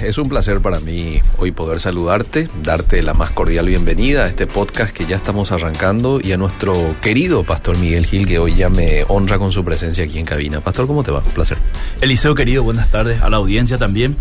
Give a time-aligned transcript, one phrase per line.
[0.00, 4.46] Es un placer para mí hoy poder saludarte, darte la más cordial bienvenida a este
[4.46, 8.68] podcast que ya estamos arrancando y a nuestro querido Pastor Miguel Gil que hoy ya
[8.68, 10.60] me honra con su presencia aquí en cabina.
[10.60, 11.22] Pastor, ¿cómo te va?
[11.24, 11.56] Un placer.
[12.02, 14.16] Eliseo querido, buenas tardes a la audiencia también.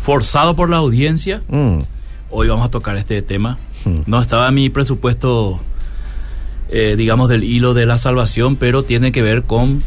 [0.00, 1.80] Forzado por la audiencia, Mm,
[2.30, 3.58] hoy vamos a tocar este tema.
[3.84, 4.02] Hmm.
[4.06, 5.60] No estaba en mi presupuesto,
[6.70, 9.82] eh, digamos, del hilo de la salvación, pero tiene que ver con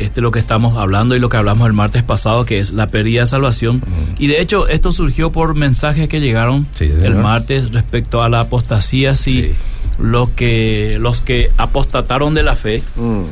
[0.00, 2.86] este lo que estamos hablando y lo que hablamos el martes pasado, que es la
[2.88, 3.82] pérdida de salvación.
[4.18, 6.66] Y de hecho, esto surgió por mensajes que llegaron.
[6.74, 9.52] Sí, el martes respecto a la apostasía, si Sí.
[9.98, 13.22] lo que, los que apostataron de la fe mm,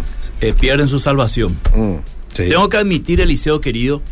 [0.40, 1.56] eh, pierden su salvación.
[1.74, 1.94] mm,
[2.34, 4.02] sí, Tengo que admitir, Eliseo querido,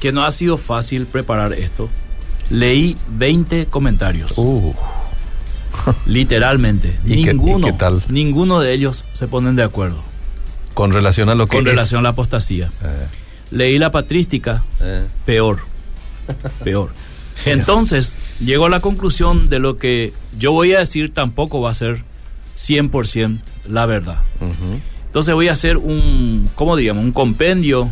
[0.00, 1.88] que no ha sido fácil preparar esto.
[2.50, 4.72] Leí 20 comentarios, Uh,
[6.06, 6.98] literalmente.
[7.04, 8.02] ¿Y qué- y ninguno, qué tal?
[8.08, 10.02] ninguno de ellos se ponen de acuerdo
[10.78, 12.66] con relación a lo que con es- relación a la apostasía.
[12.84, 13.06] Eh,
[13.50, 15.58] Leí la patrística, eh, peor,
[16.62, 16.90] peor.
[17.46, 21.74] Entonces, llego a la conclusión de lo que yo voy a decir tampoco va a
[21.74, 22.04] ser
[22.56, 24.22] 100% la verdad.
[25.06, 27.02] Entonces voy a hacer un, ¿cómo diríamos?
[27.02, 27.90] Un compendio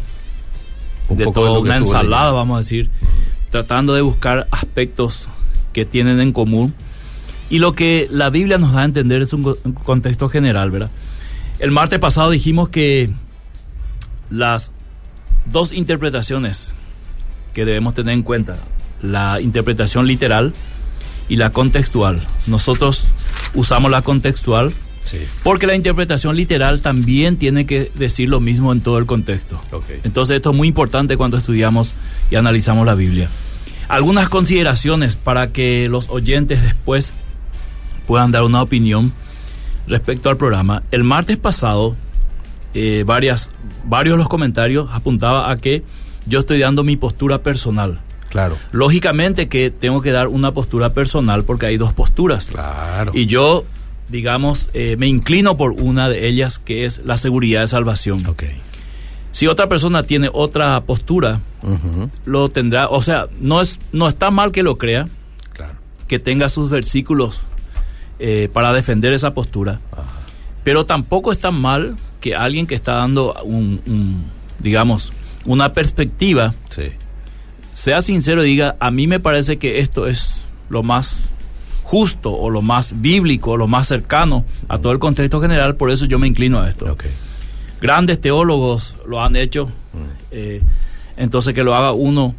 [1.09, 2.89] Un de todo, una ensalada, vamos a decir,
[3.51, 5.27] tratando de buscar aspectos
[5.73, 6.73] que tienen en común.
[7.51, 10.91] Y lo que la Biblia nos da a entender es un, un contexto general, ¿verdad?
[11.59, 13.11] El martes pasado dijimos que
[14.31, 14.73] las
[15.47, 16.73] dos interpretaciones
[17.55, 18.57] que debemos tener en cuenta,
[19.01, 20.53] la interpretación literal
[21.29, 22.21] y la contextual.
[22.47, 23.07] Nosotros
[23.55, 24.73] usamos la contextual
[25.05, 29.61] Sí, porque la interpretación literal también tiene que decir lo mismo en todo el contexto.
[30.03, 31.95] Entonces esto es muy importante cuando estudiamos
[32.29, 33.31] y analizamos la Biblia.
[33.87, 37.13] Algunas consideraciones para que los oyentes después
[38.09, 39.13] puedan dar una opinión
[39.87, 40.83] respecto al programa.
[40.91, 41.97] El martes pasado,
[42.75, 43.51] eh, varias,
[43.85, 45.83] varios de los comentarios apuntaba a que
[46.27, 48.01] yo estoy dando mi postura personal.
[48.29, 52.47] Claro, Lógicamente que tengo que dar una postura personal porque hay dos posturas.
[52.49, 53.13] claro.
[53.15, 53.65] Y yo,
[54.09, 58.27] digamos, eh, me inclino por una de ellas, que es la seguridad de salvación.
[58.27, 58.43] Ok.
[59.31, 61.41] Si otra persona tiene otra postura,
[62.25, 65.09] lo tendrá, o sea, no, es, no está mal que lo crea,
[65.53, 65.75] Claro.
[66.09, 67.43] que tenga sus versículos
[68.19, 69.81] eh, para defender esa postura,
[70.65, 74.25] pero tampoco está mal que alguien que está dando un, un,
[74.59, 75.13] digamos,
[75.45, 76.85] una perspectiva, Sí.
[77.73, 80.41] sea sincero y diga, a mí me parece que esto es
[80.71, 81.21] lo más
[81.85, 85.91] justo o lo más bíblico o lo más cercano a todo el contexto general, por
[85.91, 86.87] eso yo me inclino a esto.
[87.81, 89.71] Grandes teólogos lo han hecho,
[90.33, 90.63] eh,
[91.17, 92.35] entonces que lo haga uno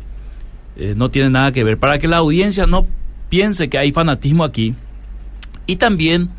[0.75, 1.77] eh, no tiene nada que ver.
[1.77, 2.85] Para que la audiencia no
[3.29, 4.75] piense que hay fanatismo aquí,
[5.67, 6.29] y también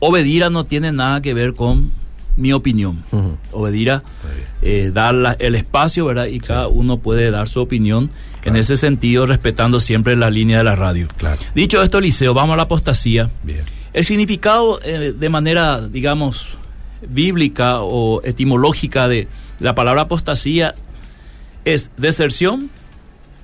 [0.00, 1.92] Obedira no tiene nada que ver con
[2.36, 3.02] mi opinión.
[3.52, 4.02] Obedira
[4.34, 4.46] bien.
[4.60, 6.26] eh, dar la- el espacio, ¿verdad?
[6.26, 8.10] Y cada uno puede dar su opinión
[8.44, 11.08] en ese sentido, respetando siempre la línea de la radio.
[11.16, 11.40] Claro.
[11.54, 13.30] Dicho esto, Liceo, vamos a la apostasía.
[13.42, 13.62] Bien.
[13.94, 16.48] El significado eh, de manera, digamos,
[17.08, 19.28] bíblica o etimológica de
[19.60, 20.74] la palabra apostasía
[21.64, 22.68] es deserción,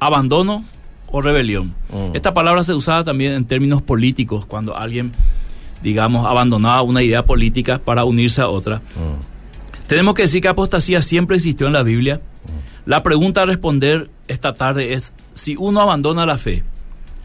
[0.01, 0.65] abandono
[1.11, 1.75] o rebelión.
[1.91, 2.15] Mm.
[2.15, 5.13] Esta palabra se usaba también en términos políticos, cuando alguien,
[5.83, 8.79] digamos, abandonaba una idea política para unirse a otra.
[8.79, 12.21] Mm, Tenemos que decir que apostasía siempre existió en la Biblia.
[12.87, 16.65] La pregunta a responder esta tarde es, si uno abandona la fe,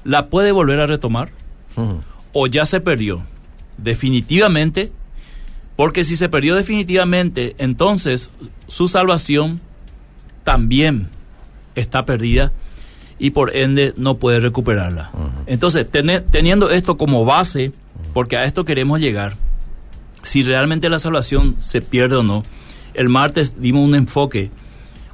[0.04, 1.30] ¿la puede volver a retomar
[2.34, 3.22] o ya se perdió?
[3.78, 4.92] definitivamente,
[5.76, 8.30] porque si se perdió definitivamente, entonces
[8.68, 9.60] su salvación
[10.44, 11.10] también
[11.76, 12.52] está perdida
[13.18, 15.12] y por ende no puede recuperarla.
[15.46, 17.72] Entonces, teniendo esto como base,
[18.14, 19.36] porque a esto queremos llegar,
[20.24, 22.44] si realmente la salvación se pierde o no,
[22.94, 24.52] el martes dimos un enfoque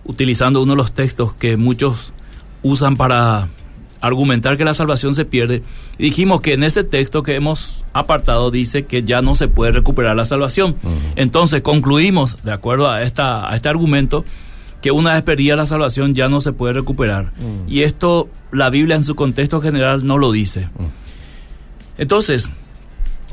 [0.03, 2.13] utilizando uno de los textos que muchos
[2.63, 3.49] usan para
[4.01, 5.63] argumentar que la salvación se pierde.
[5.97, 9.71] Y dijimos que en ese texto que hemos apartado dice que ya no se puede
[9.71, 10.75] recuperar la salvación.
[11.15, 14.25] Entonces concluimos, de acuerdo a, esta, a este argumento,
[14.81, 17.31] que una vez perdida la salvación ya no se puede recuperar.
[17.67, 20.69] Y esto la Biblia en su contexto general no lo dice.
[21.97, 22.49] Entonces,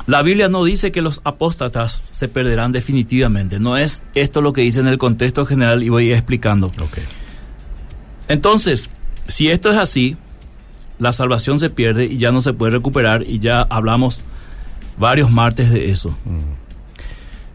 [0.05, 3.59] la Biblia no dice que los apóstatas se perderán definitivamente.
[3.59, 6.71] No es esto lo que dice en el contexto general y voy explicando.
[8.27, 8.89] Entonces,
[9.27, 10.17] si esto es así,
[10.99, 14.21] la salvación se pierde y ya no se puede recuperar y ya hablamos
[14.97, 16.15] varios martes de eso.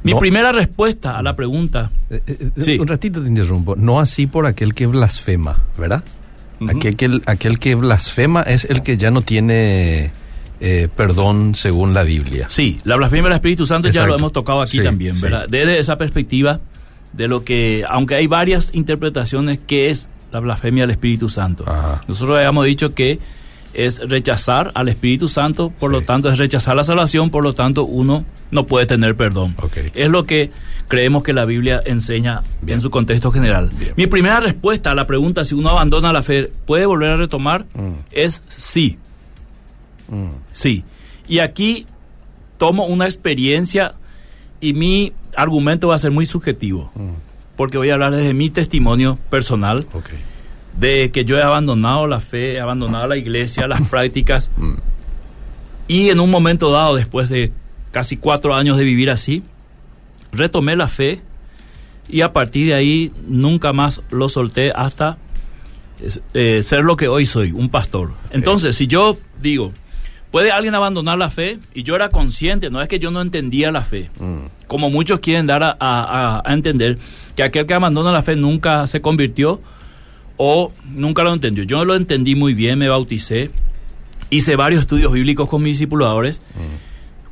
[0.05, 0.19] Mi No.
[0.21, 2.79] primera respuesta a la pregunta, Eh, eh, eh, Sí.
[2.79, 3.75] Un ratito te interrumpo.
[3.75, 6.05] No así por aquel que blasfema, ¿verdad?
[6.69, 10.13] Aquel, que, aquel que blasfema es el que ya no tiene
[10.61, 12.47] eh, perdón según la Biblia.
[12.49, 15.23] sí, la blasfemia del Espíritu Santo ya lo hemos tocado aquí Sí, también, sí.
[15.23, 15.47] ¿verdad?
[15.49, 16.61] Desde esa perspectiva
[17.13, 21.65] de lo que, aunque hay varias interpretaciones, ¿qué es la blasfemia del Espíritu Santo?
[21.67, 22.01] Ajá.
[22.09, 23.19] Nosotros habíamos dicho que
[23.75, 27.85] es rechazar al Espíritu Santo, por lo tanto es rechazar la salvación, por lo tanto
[27.85, 29.55] uno no puede tener perdón.
[29.63, 29.77] Ok.
[29.95, 30.51] Es lo que
[30.89, 32.77] creemos que la Biblia enseña Bien.
[32.79, 33.71] en su contexto general.
[33.79, 33.95] Bien.
[33.97, 37.67] Mi primera respuesta a la pregunta si uno abandona la fe, ¿puede volver a retomar?
[37.75, 37.93] Mm.
[38.13, 38.99] Es sí,
[40.09, 40.29] Mm.
[40.53, 40.85] sí.
[41.29, 41.87] Y aquí
[42.59, 43.95] tomo una experiencia
[44.61, 47.11] y mi argumento va a ser muy subjetivo, Mm.
[47.57, 49.87] porque voy a hablar desde mi testimonio personal.
[50.79, 54.75] De que yo he abandonado la fe, he abandonado la iglesia, las prácticas, Mm.
[55.89, 57.53] y en un momento dado, después de
[57.93, 59.43] casi cuatro años de vivir así,
[60.33, 61.21] retomé la fe
[62.09, 65.19] y a partir de ahí nunca más lo solté hasta
[66.35, 68.11] eh, ser lo que hoy soy, un pastor.
[68.31, 69.73] Entonces, si yo digo,
[70.33, 71.61] ¿puede alguien abandonar la fe?
[71.73, 74.47] Y yo era consciente, no es que yo no entendía la fe, Mm.
[74.67, 76.99] como muchos quieren dar a, a- a entender
[77.37, 79.61] que aquel que abandona la fe nunca se convirtió
[80.37, 81.65] o nunca lo entendió.
[81.65, 83.51] Yo lo entendí muy bien, me bauticé,
[84.31, 86.43] hice varios estudios bíblicos con mis discipuladores.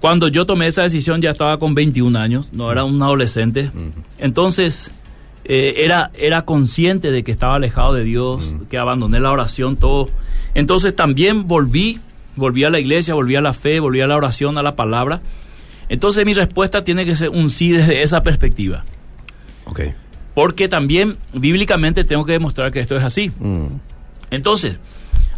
[0.00, 3.70] Cuando yo tomé esa decisión ya estaba con 21 años, no era un adolescente.
[4.18, 4.90] Entonces
[5.44, 10.08] eh, era, era consciente de que estaba alejado de Dios, que abandoné la oración, todo.
[10.54, 12.00] Entonces también volví,
[12.36, 15.20] volví a la iglesia, volví a la fe, volví a la oración, a la palabra.
[15.88, 18.84] Entonces mi respuesta tiene que ser un sí desde esa perspectiva.
[19.66, 19.80] Ok.
[20.34, 23.30] Porque también bíblicamente tengo que demostrar que esto es así.
[23.38, 23.66] Mm.
[24.30, 24.78] Entonces,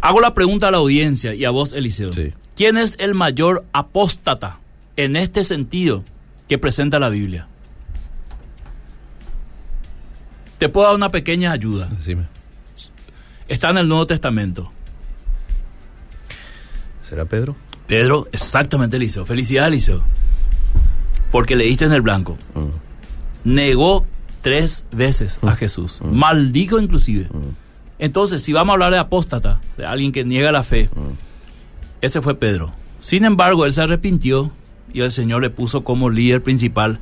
[0.01, 2.13] hago la pregunta a la audiencia y a vos, Eliseo.
[2.13, 2.33] Sí.
[2.55, 4.59] ¿Quién es el mayor apóstata
[4.95, 6.03] en este sentido
[6.47, 7.47] que presenta la Biblia?
[10.57, 11.87] Te puedo dar una pequeña ayuda.
[11.87, 12.27] Decime.
[13.47, 14.71] Está en el Nuevo Testamento.
[17.07, 17.55] ¿Será Pedro?
[17.87, 19.25] Pedro, exactamente, Eliseo.
[19.25, 20.03] Felicidades, Eliseo.
[21.31, 22.37] Porque leíste en el blanco.
[22.53, 22.69] Mm.
[23.43, 24.07] Negó
[24.45, 25.99] tres veces a Jesús.
[26.03, 27.27] Maldijo inclusive.
[27.97, 30.87] Entonces, si vamos a hablar de apóstata, de alguien que niega la fe,
[31.99, 32.71] ese fue Pedro.
[33.01, 34.51] Sin embargo, él se arrepintió
[34.93, 36.99] y el Señor le puso como líder principal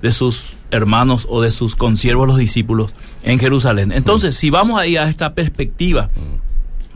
[0.00, 3.90] de sus hermanos o de sus consiervos los discípulos en Jerusalén.
[3.90, 6.10] Entonces, si vamos ahí a esta perspectiva,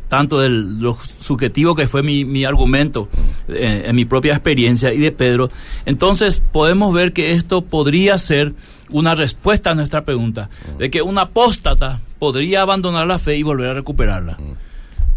[0.06, 3.08] tanto de lo subjetivo que fue mi, mi argumento
[3.48, 5.48] eh, en mi propia experiencia y de Pedro,
[5.84, 8.54] entonces podemos ver que esto podría ser
[8.92, 13.70] una respuesta a nuestra pregunta, de que un apóstata podría abandonar la fe y volver
[13.70, 14.36] a recuperarla.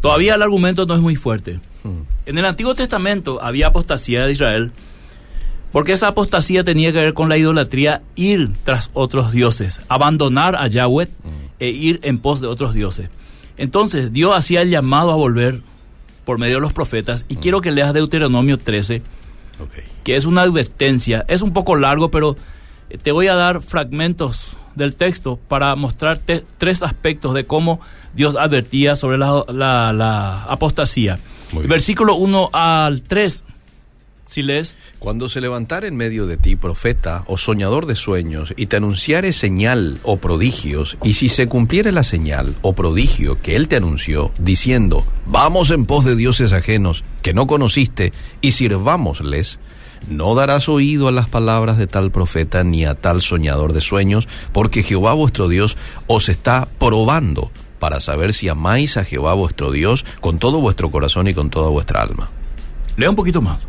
[0.02, 1.60] Todavía el argumento no es muy fuerte.
[2.26, 4.72] En el Antiguo Testamento había apostasía de Israel,
[5.72, 10.68] porque esa apostasía tenía que ver con la idolatría, ir tras otros dioses, abandonar a
[10.68, 11.10] Yahweh
[11.60, 13.10] e ir en pos de otros dioses.
[13.58, 15.62] Entonces Dios hacía el llamado a volver
[16.26, 19.02] por medio de los profetas, y quiero que leas Deuteronomio 13,
[19.62, 19.84] Ok.
[20.04, 21.26] que es una advertencia.
[21.28, 22.36] Es un poco largo, pero
[23.02, 27.80] te voy a dar fragmentos del texto para mostrarte tres aspectos de cómo
[28.16, 31.20] Dios advertía sobre la, la- la apostasía.
[31.68, 33.44] Versículo 1 al 3,
[34.26, 34.76] si lees.
[34.98, 39.32] Cuando se levantare en medio de ti profeta o soñador de sueños y te anunciare
[39.34, 44.32] señal o prodigios, y si se cumpliere la señal o prodigio que él te anunció,
[44.40, 49.60] diciendo, vamos en pos de dioses ajenos que no conociste y sirvámosles,
[50.10, 54.28] no darás oído a las palabras de tal profeta ni a tal soñador de sueños,
[54.52, 60.06] porque Jehová vuestro Dios os está probando para saber si amáis a Jehová vuestro Dios
[60.22, 62.30] con todo vuestro corazón y con toda vuestra alma.
[62.96, 63.68] Lea un poquito más.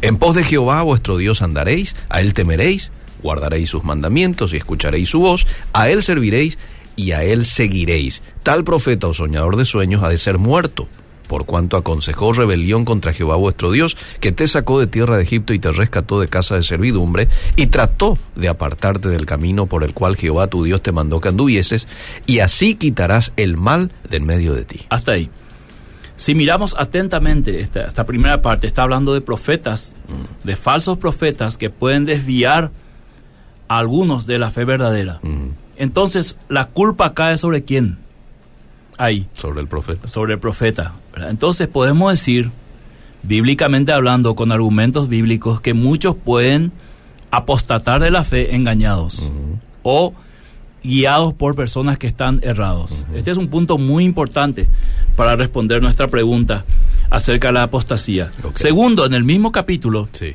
[0.00, 2.90] En pos de Jehová vuestro Dios andaréis, a él temeréis,
[3.22, 6.58] guardaréis sus mandamientos y escucharéis su voz, a él serviréis
[6.96, 8.22] y a él seguiréis.
[8.42, 10.88] Tal profeta o soñador de sueños ha de ser muerto,
[11.30, 15.54] por cuanto aconsejó rebelión contra Jehová vuestro Dios, que te sacó de tierra de Egipto
[15.54, 19.94] y te rescató de casa de servidumbre, y trató de apartarte del camino por el
[19.94, 21.86] cual Jehová tu Dios te mandó que anduvieses,
[22.26, 24.80] y así quitarás el mal de en medio de ti.
[24.88, 25.30] Hasta ahí.
[26.16, 29.94] Si miramos atentamente esta, esta primera parte, está hablando de profetas,
[30.42, 32.72] de falsos profetas que pueden desviar
[33.68, 35.20] a algunos de la fe verdadera.
[35.22, 37.98] Mm, Entonces, la culpa cae sobre quién?
[39.02, 40.06] Ahí, sobre el profeta.
[40.08, 40.92] sobre el profeta.
[41.12, 41.30] ¿verdad?
[41.30, 42.50] Entonces, podemos decir,
[43.22, 46.70] bíblicamente hablando, con argumentos bíblicos, que muchos pueden
[47.30, 49.30] apostatar de la fe engañados
[49.82, 50.12] o
[50.82, 52.90] guiados por personas que están errados.
[53.14, 54.68] Este es un punto muy importante
[55.16, 56.64] para responder nuestra pregunta
[57.10, 58.32] acerca de la apostasía.
[58.54, 60.34] Segundo, en el mismo capítulo, Sí.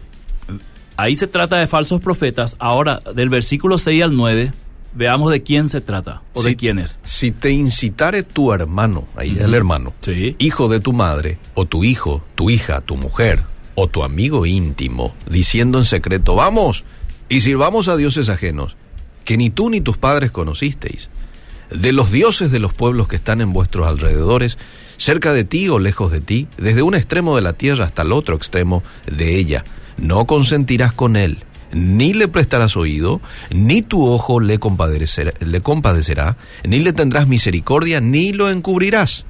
[0.97, 2.55] ahí se trata de falsos profetas.
[2.59, 4.53] Ahora, del versículo 6 al 9,
[4.95, 6.99] veamos de quién se trata o de quién es.
[7.03, 9.43] Si te incitare tu hermano, ahí Ujú.
[9.43, 10.35] el hermano, Sí.
[10.39, 13.41] hijo de tu madre, o tu hijo, tu hija, tu mujer,
[13.75, 16.83] o tu amigo íntimo, diciendo en secreto, vamos,
[17.29, 18.77] y sirvamos a dioses ajenos,
[19.25, 21.09] que ni tú ni tus padres conocisteis,
[21.71, 24.57] de los dioses de los pueblos que están en vuestros alrededores,
[24.97, 28.11] cerca de ti o lejos de ti, desde un extremo de la tierra hasta el
[28.13, 29.65] otro extremo de ella,
[29.97, 31.39] no consentirás con él,
[31.75, 38.01] ni le prestarás oído, ni tu ojo le compadecerá, le compadecerá, ni le tendrás misericordia,
[38.01, 39.25] ni lo encubrirás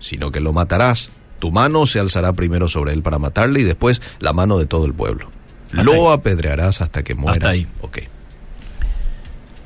[0.00, 1.10] sino que lo matarás.
[1.38, 4.86] Tu mano se alzará primero sobre él para matarle y después la mano de todo
[4.86, 5.30] el pueblo.
[5.66, 6.14] Hasta lo ahí.
[6.14, 7.32] apedrearás hasta que muera.
[7.32, 7.66] Hasta ahí.
[7.80, 7.98] Ok.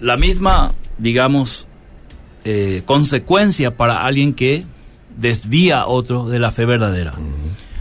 [0.00, 1.66] la misma, digamos,
[2.44, 4.64] eh, consecuencia para alguien que
[5.16, 7.12] desvía a otro de la fe verdadera.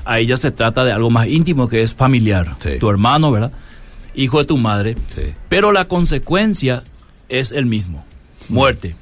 [0.03, 2.55] Ahí ya se trata de algo más íntimo que es familiar.
[2.59, 2.77] Sí.
[2.79, 3.51] Tu hermano, ¿verdad?
[4.19, 4.95] Hijo de tu madre.
[5.15, 5.33] Sí.
[5.47, 6.83] Pero la consecuencia
[7.29, 8.05] es el mismo,
[8.49, 8.95] muerte.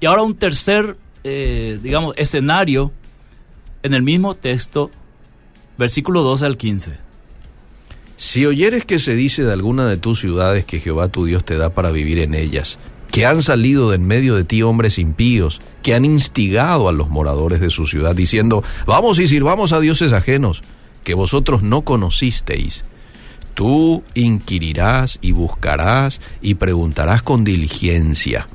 [0.00, 2.90] Y ahora un tercer, eh, digamos, escenario
[3.82, 4.90] en el mismo texto,
[5.76, 6.92] versículo 12 al 15.
[8.16, 11.58] Si oyeres que se dice de alguna de tus ciudades que Jehová tu Dios te
[11.58, 12.78] da para vivir en ellas,
[13.10, 17.10] que han salido de en medio de ti hombres impíos, que han instigado a los
[17.10, 20.62] moradores de su ciudad, diciendo, vamos y sirvamos a dioses ajenos,
[21.04, 22.86] que vosotros no conocisteis,
[23.54, 28.48] tú inquirirás y buscarás y preguntarás con diligencia.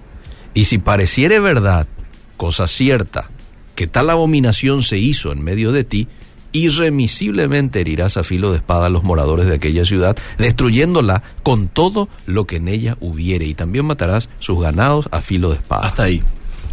[0.54, 1.88] Y si pareciere verdad,
[2.36, 3.30] cosa cierta,
[3.76, 6.08] que tal abominación se hizo en medio de ti,
[6.52, 12.10] irremisiblemente herirás a filo de espada a los moradores de aquella ciudad, destruyéndola con todo
[12.26, 15.86] lo que en ella hubiere, y también matarás sus ganados a filo de espada.
[15.86, 16.24] Hasta ahí.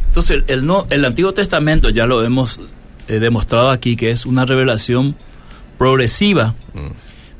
[0.08, 2.62] Entonces, el, no, el Antiguo Testamento ya lo hemos
[3.08, 5.16] eh, demostrado aquí que es una revelación
[5.76, 6.54] progresiva,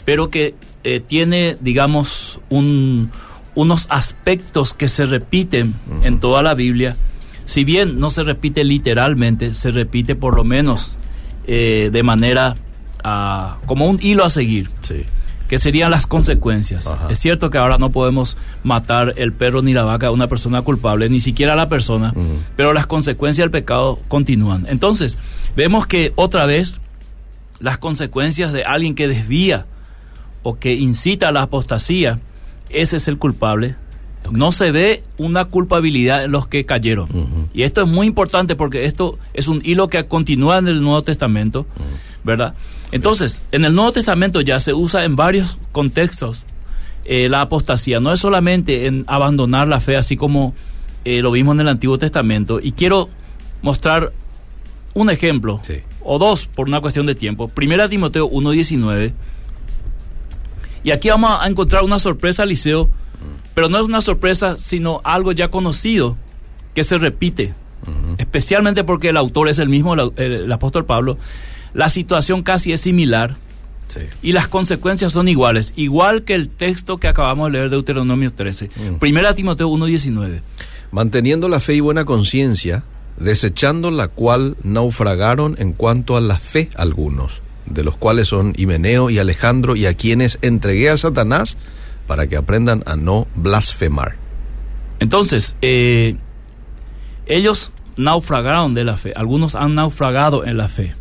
[0.05, 3.11] pero que eh, tiene, digamos, un-
[3.55, 6.97] unos aspectos que se repiten en toda la Biblia.
[7.45, 10.99] Si bien no se repite literalmente, se repite por lo menos
[11.47, 12.55] eh, de manera
[13.05, 15.05] ah, como un hilo a seguir Sí.
[15.47, 16.87] que serían las consecuencias.
[16.87, 17.09] Ajá.
[17.11, 20.62] Es cierto que ahora no podemos matar el perro ni la vaca a una persona
[20.62, 22.14] culpable, ni siquiera a la persona,
[22.57, 24.67] pero las consecuencias del pecado continúan.
[24.71, 25.19] Entonces,
[25.55, 26.81] vemos que otra vez
[27.61, 29.67] las consecuencias de alguien que desvía
[30.45, 32.21] o que incita a la apostasía,
[32.71, 33.75] ese es el culpable.
[34.31, 37.09] No se ve una culpabilidad en los que cayeron.
[37.53, 41.03] Y esto es muy importante porque esto es un hilo que continúa en el Nuevo
[41.03, 41.67] Testamento,
[42.23, 42.55] ¿verdad?
[42.93, 46.45] Entonces, en el Nuevo Testamento ya se usa en varios contextos
[47.05, 48.01] eh, la apostasía.
[48.01, 50.55] No es solamente en abandonar la fe, así como
[51.05, 52.61] eh, lo vimos en el Antiguo Testamento.
[52.63, 53.11] Y quiero
[53.61, 54.13] mostrar
[54.95, 55.75] un ejemplo, Sí.
[56.03, 57.49] o dos por una cuestión de tiempo.
[57.49, 59.13] Primera Timoteo 1.19.
[60.85, 62.88] Y aquí vamos a encontrar una sorpresa, Liceo,
[63.55, 66.17] pero no es una sorpresa, sino algo ya conocido
[66.75, 67.55] que se repite,
[68.19, 71.19] especialmente porque el autor es el mismo, el, el apóstol Pablo.
[71.73, 73.37] La situación casi es similar
[73.87, 74.00] Sí.
[74.23, 78.33] y las consecuencias son iguales, igual que el texto que acabamos de leer de Deuteronomio
[78.33, 78.71] 13.
[78.75, 78.95] Mm.
[78.99, 80.41] Primera Timoteo 1.19.
[80.91, 82.83] Manteniendo la fe y buena conciencia,
[83.19, 89.11] desechando la cual naufragaron en cuanto a la fe algunos, de los cuales son Himeneo
[89.11, 91.56] y Alejandro, y a quienes entregué a Satanás
[92.06, 94.16] para que aprendan a no blasfemar.
[95.00, 96.16] Entonces, eh,
[97.26, 100.94] ellos naufragaron de la fe, algunos han naufragado en la fe,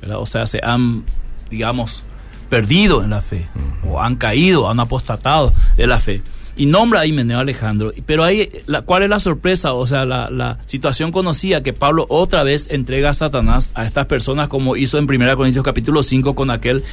[0.00, 0.18] ¿verdad?
[0.18, 1.04] o sea, se han,
[1.50, 2.04] digamos,
[2.48, 3.48] perdido en la fe,
[3.86, 6.22] o han caído, han apostatado de la fe.
[6.58, 9.72] Y nombra a Himeneo Alejandro, pero ahí, la, ¿cuál es la sorpresa?
[9.72, 14.06] O sea, la, la situación conocida que Pablo otra vez entrega a Satanás a estas
[14.06, 16.84] personas como hizo en 1 Corintios capítulo 5 con aquel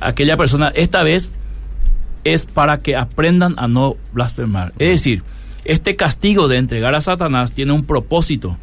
[0.00, 1.30] aquella persona, esta vez
[2.24, 4.72] es para que aprendan a no blasfemar.
[4.78, 5.22] Es decir,
[5.64, 8.56] este castigo de entregar a Satanás tiene un propósito.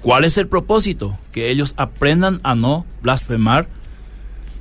[0.00, 1.18] ¿Cuál es el propósito?
[1.32, 3.68] Que ellos aprendan a no blasfemar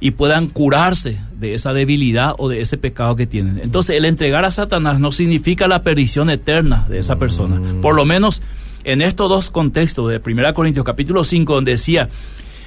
[0.01, 3.59] y puedan curarse de esa debilidad o de ese pecado que tienen.
[3.59, 7.79] Entonces, el entregar a Satanás no significa la perdición eterna de esa persona.
[7.81, 8.41] Por lo menos
[8.83, 12.09] en estos dos contextos de 1 Corintios capítulo 5, donde decía,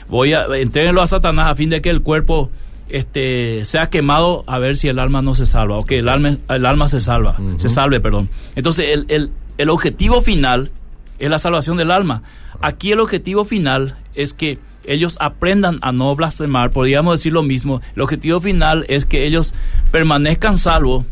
[0.08, 2.50] voy a entreguenlo a Satanás a fin de que el cuerpo
[2.88, 6.36] este sea quemado a ver si el alma no se salva o que el alma
[6.50, 10.70] el alma se salva se salve perdón entonces el, el, el objetivo final
[11.18, 12.22] es la salvación del alma
[12.60, 17.80] aquí el objetivo final es que ellos aprendan a no blasfemar podríamos decir lo mismo
[17.96, 19.54] el objetivo final es que ellos
[19.90, 21.04] permanezcan salvos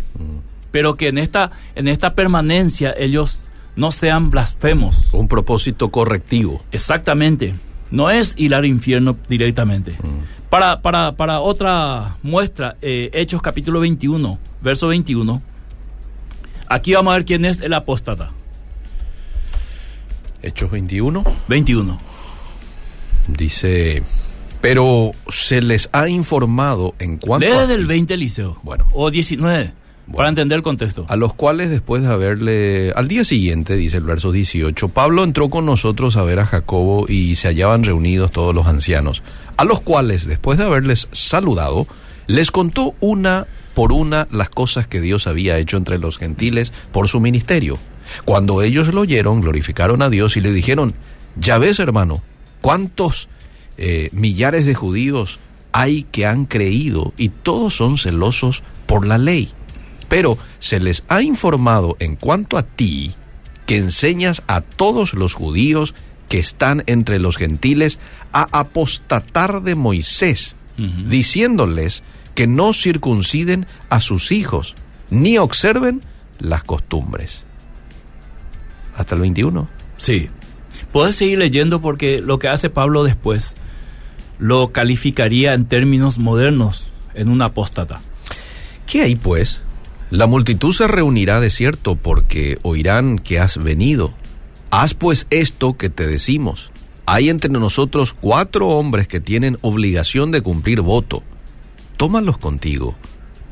[0.71, 6.63] pero que en esta en esta permanencia ellos no sean blasfemos Un propósito correctivo.
[6.73, 7.55] Exactamente.
[7.91, 9.97] No es ir al infierno directamente.
[10.49, 15.43] Para, para, para otra muestra, eh, Hechos capítulo 21, verso 21.
[16.69, 18.31] Aquí vamos a ver quién es el apóstata.
[20.43, 22.12] Hechos 21 21.
[23.29, 24.03] Dice,
[24.61, 28.59] pero se les ha informado en cuanto a, Desde el 20 liceo.
[28.63, 28.87] Bueno.
[28.93, 29.75] O 19.
[30.15, 31.07] Para entender el contexto.
[31.09, 35.49] a los cuales después de haberle, al día siguiente, dice el verso 18, Pablo entró
[35.49, 39.23] con nosotros a ver a Jacobo y se hallaban reunidos todos los ancianos,
[39.57, 41.87] a los cuales después de haberles saludado,
[42.27, 47.09] les contó una por una las cosas que Dios había hecho entre los gentiles por
[47.09, 47.79] su ministerio.
[48.25, 50.95] Cuando ellos lo oyeron, glorificaron a Dios y le dijeron,
[51.37, 52.23] ya ves hermano,
[52.63, 53.29] cuántos
[53.77, 55.39] eh, millares de judíos
[55.73, 59.51] hay que han creído y todos son celosos por la ley.
[60.09, 63.13] Pero se les ha informado en cuanto a ti
[63.67, 65.95] que enseñas a todos los judíos
[66.29, 67.99] que están entre los gentiles
[68.33, 70.57] a apostatar de Moisés,
[71.07, 72.03] diciéndoles
[72.35, 74.75] que no circunciden a sus hijos,
[75.11, 76.01] ni observen
[76.39, 77.45] las costumbres.
[78.95, 79.69] Hasta el 21.
[79.99, 80.29] Sí.
[80.93, 83.57] Puedes seguir leyendo porque lo que hace Pablo después
[84.39, 88.01] lo calificaría en términos modernos en un apóstata.
[88.87, 89.63] ¿Qué hay pues?
[90.11, 94.13] La multitud se reunirá de cierto porque oirán que has venido.
[94.71, 96.71] Haz pues esto que te decimos.
[97.07, 101.23] Hay entre nosotros cuatro hombres que tienen obligación de cumplir voto.
[101.97, 102.97] Tómalos contigo,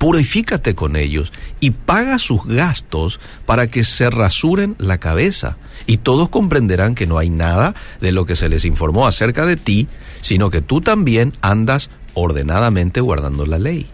[0.00, 5.58] purifícate con ellos y paga sus gastos para que se rasuren la cabeza.
[5.86, 9.58] Y todos comprenderán que no hay nada de lo que se les informó acerca de
[9.58, 9.88] ti,
[10.22, 13.88] sino que tú también andas ordenadamente guardando la ley.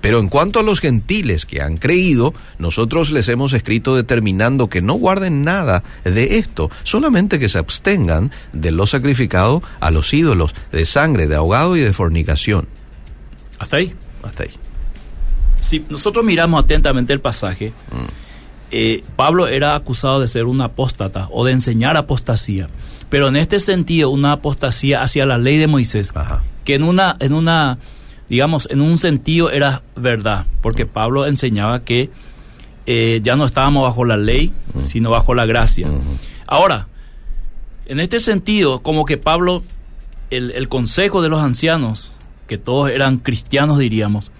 [0.00, 4.80] Pero en cuanto a los gentiles que han creído, nosotros les hemos escrito determinando que
[4.80, 10.54] no guarden nada de esto, solamente que se abstengan de lo sacrificado a los ídolos,
[10.72, 12.66] de sangre, de ahogado y de fornicación.
[13.58, 13.94] ¿Hasta ahí?
[14.22, 14.67] Hasta ahí.
[15.60, 17.96] Si nosotros miramos atentamente el pasaje, Mm.
[18.70, 22.68] eh, Pablo era acusado de ser un apóstata o de enseñar apostasía,
[23.08, 26.42] pero en este sentido una apostasía hacia la ley de Moisés, Ajá.
[26.64, 27.78] que en una, en una,
[28.28, 30.88] digamos, en un sentido era verdad, porque Mm.
[30.88, 32.10] Pablo enseñaba que
[32.90, 34.84] eh, ya no estábamos bajo la ley, Mm.
[34.84, 35.88] sino bajo la gracia.
[36.46, 36.88] Ahora,
[37.86, 39.62] en este sentido, como que Pablo,
[40.30, 42.12] el, el consejo de los ancianos,
[42.46, 44.30] que todos eran cristianos diríamos,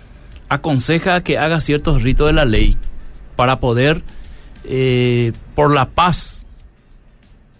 [0.49, 2.77] aconseja que haga ciertos ritos de la ley
[3.37, 4.03] para poder,
[4.65, 6.47] eh, por la paz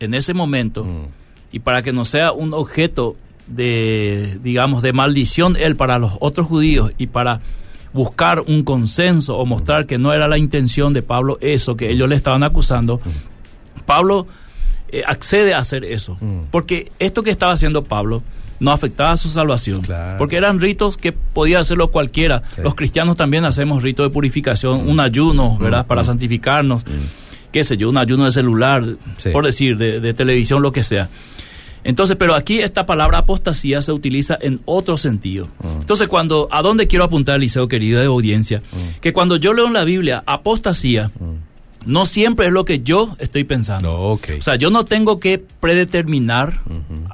[0.01, 1.07] en ese momento, Mm.
[1.53, 6.47] y para que no sea un objeto de, digamos, de maldición él para los otros
[6.47, 7.41] judíos y para
[7.93, 12.09] buscar un consenso o mostrar que no era la intención de Pablo eso que ellos
[12.09, 13.01] le estaban acusando,
[13.87, 14.27] Pablo
[14.91, 16.17] eh, accede a hacer eso.
[16.21, 16.43] Mm.
[16.51, 18.23] Porque esto que estaba haciendo Pablo
[18.61, 19.83] no afectaba su salvación.
[19.83, 20.19] Claro.
[20.19, 22.43] Porque eran ritos que podía hacerlo cualquiera.
[22.55, 22.63] Sí.
[22.63, 25.85] Los cristianos también hacemos ritos de purificación, un ayuno, ¿verdad?
[25.85, 26.05] Mm, Para mm.
[26.05, 26.83] santificarnos.
[27.53, 28.85] Qué sé yo, un ayuno de celular,
[29.17, 29.31] Sí.
[29.31, 31.09] por decir, de, de televisión, lo que sea.
[31.85, 35.47] Entonces, pero aquí esta palabra apostasía se utiliza en otro sentido.
[35.61, 35.81] Mm.
[35.81, 38.59] Entonces, cuando, ¿a dónde quiero apuntar, Liceo querido de audiencia?
[38.73, 39.01] Mm.
[39.01, 41.11] Que cuando yo leo en la Biblia apostasía,
[41.87, 43.89] no siempre es lo que yo estoy pensando.
[43.89, 43.99] No.
[44.13, 46.61] O sea, yo no tengo que predeterminar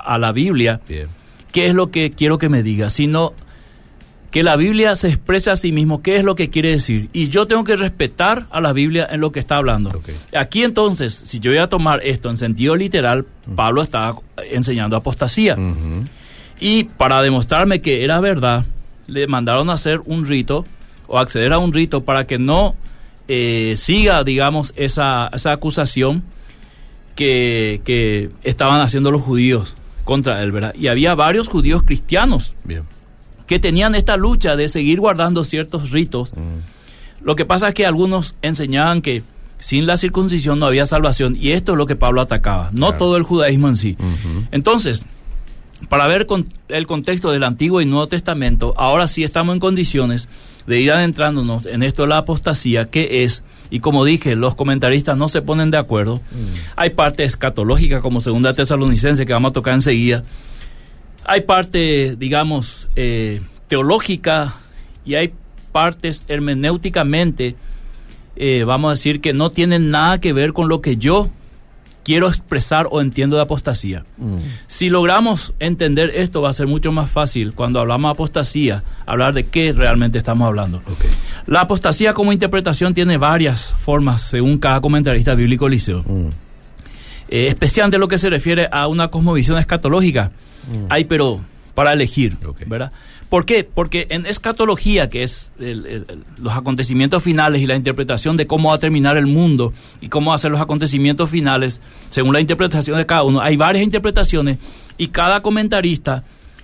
[0.03, 1.09] a la Biblia Bien.
[1.55, 3.33] Qué es lo que quiero que me diga, sino
[4.33, 7.09] que la Biblia se expresa a sí mismo qué es lo que quiere decir.
[7.13, 10.03] Y yo tengo que respetar a la Biblia en lo que está hablando.
[10.37, 14.19] Aquí entonces, si yo voy a tomar esto en sentido literal, Pablo estaba
[14.51, 15.57] enseñando apostasía.
[16.59, 18.65] Y para demostrarme que era verdad,
[19.07, 20.65] le mandaron a hacer un rito
[21.07, 22.75] o acceder a un rito para que no
[23.29, 26.25] eh, siga, digamos, esa, esa acusación
[27.15, 30.75] que, que estaban haciendo los judíos contra él, ¿verdad?
[30.79, 32.83] Y había varios judíos cristianos Bien.
[33.47, 36.33] que tenían esta lucha de seguir guardando ciertos ritos.
[37.23, 39.23] Lo que pasa es que algunos enseñaban que
[39.59, 42.99] sin la circuncisión no había salvación y esto es lo que Pablo atacaba, no Claro.
[42.99, 43.97] todo el judaísmo en sí.
[44.51, 45.07] Entonces,
[45.89, 50.29] para ver con el contexto del Antiguo y Nuevo Testamento, ahora sí estamos en condiciones
[50.67, 55.17] de ir adentrándonos en esto de la apostasía, que es, y como dije, los comentaristas
[55.17, 56.21] no se ponen de acuerdo.
[56.77, 60.25] Hay parte escatológica, como Segunda Tesalonicense, que vamos a tocar enseguida.
[61.25, 64.55] Hay parte, digamos, eh, teológica
[65.05, 65.33] y hay
[65.73, 67.57] partes hermenéuticamente,
[68.37, 71.31] eh, vamos a decir, que no tienen nada que ver con lo que yo
[72.05, 74.05] quiero expresar o entiendo de apostasía.
[74.19, 74.37] Mm.
[74.67, 79.35] Si logramos entender esto, va a ser mucho más fácil cuando hablamos de apostasía, hablar
[79.35, 80.83] de qué realmente estamos hablando.
[81.47, 86.05] La apostasía como interpretación tiene varias formas según cada comentarista bíblico liceo.
[86.07, 86.29] Mm.
[87.29, 90.31] Eh, especialmente lo que se refiere a una cosmovisión escatológica.
[90.89, 91.41] Hay, pero
[91.75, 92.37] para elegir.
[92.67, 92.93] ¿verdad?
[93.29, 93.65] ¿Por qué?
[93.65, 96.07] Porque en escatología, que es el-
[96.41, 100.31] los acontecimientos finales y la interpretación de cómo va a terminar el mundo y cómo
[100.31, 104.59] va a ser los acontecimientos finales, según la interpretación de cada uno, hay varias interpretaciones
[104.99, 106.23] y cada comentarista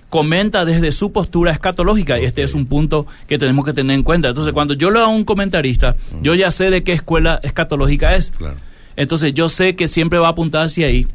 [0.09, 4.03] comenta desde su postura escatológica y este es un punto que tenemos que tener en
[4.03, 4.29] cuenta.
[4.29, 8.31] Entonces, cuando yo leo a un comentarista, yo ya sé de qué escuela escatológica es.
[8.31, 8.55] Claro.
[8.97, 11.07] Entonces yo sé que siempre va a apuntar hacia ahí.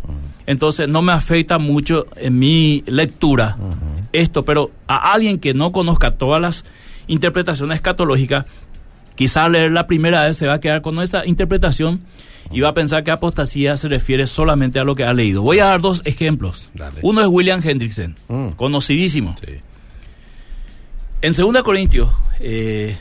[0.46, 3.56] Entonces no me afecta mucho en mi lectura
[4.20, 6.64] esto, pero a alguien que no conozca todas las
[7.06, 8.46] interpretaciones escatológicas,
[9.14, 12.00] quizá leer la primera vez se va a quedar con esa interpretación
[12.52, 15.42] y va a pensar que apostasía se refiere solamente a lo que ha leído.
[15.42, 16.68] Voy a dar dos ejemplos.
[16.74, 17.00] Dale.
[17.02, 18.48] Uno es William Hendrickson, Mm.
[18.50, 19.34] conocidísimo.
[19.44, 19.52] Sí.
[21.22, 22.96] En 2 Corintios, eh,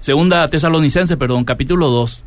[0.00, 2.24] segunda Tesalonicense, perdón, capítulo 2,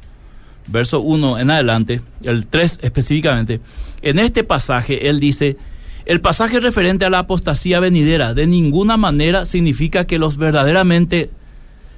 [0.67, 3.59] verso 1 en adelante, el 3 específicamente,
[4.01, 5.57] en este pasaje él dice,
[6.05, 11.31] el pasaje referente a la apostasía venidera de ninguna manera significa que los verdaderamente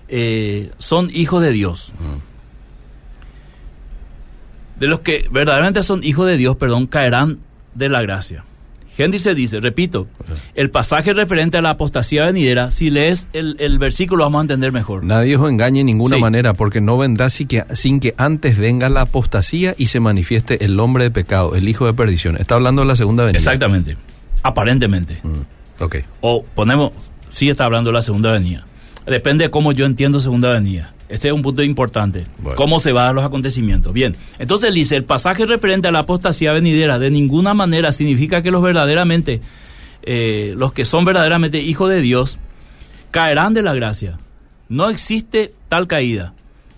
[0.07, 1.93] eh, son hijos de Dios.
[4.79, 7.39] De los que verdaderamente son hijos de Dios, perdón, caerán
[7.73, 8.45] de la gracia.
[8.97, 10.07] Se dice, repito,
[10.55, 14.71] el pasaje referente a la apostasía venidera, si lees el, el versículo vamos a entender
[14.71, 15.03] mejor.
[15.03, 16.21] Nadie os engañe en ninguna Sí.
[16.21, 20.65] manera, porque no vendrá sin que, sin que antes venga la apostasía y se manifieste
[20.65, 22.37] el hombre de pecado, el hijo de perdición.
[22.37, 23.37] Está hablando de la segunda venida.
[23.37, 23.97] Exactamente,
[24.43, 25.19] aparentemente.
[25.23, 25.97] Mm, Ok.
[26.21, 26.91] O ponemos,
[27.29, 28.65] sí está hablando de la segunda venida.
[29.05, 30.93] Depende de cómo yo entiendo segunda venida.
[31.09, 32.25] Este es un punto importante.
[32.37, 32.57] Bueno.
[32.57, 33.93] ¿Cómo se van a dar los acontecimientos?
[33.93, 38.51] Bien, entonces dice, el pasaje referente a la apostasía venidera de ninguna manera significa que
[38.51, 39.41] los verdaderamente,
[40.03, 42.39] eh, los que son verdaderamente hijos de Dios,
[43.11, 44.19] caerán de la gracia.
[44.69, 46.33] No existe tal caída.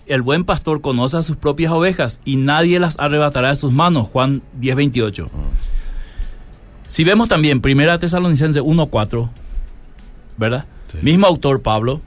[0.06, 4.08] El buen pastor conoce a sus propias ovejas y nadie las arrebatará de sus manos.
[4.08, 5.28] Juan 10:28.
[6.86, 9.30] Si vemos también Primera Tesalonicense 1:4,
[10.36, 10.66] ¿verdad?
[10.90, 10.98] Sí.
[11.02, 12.00] Mismo autor Pablo,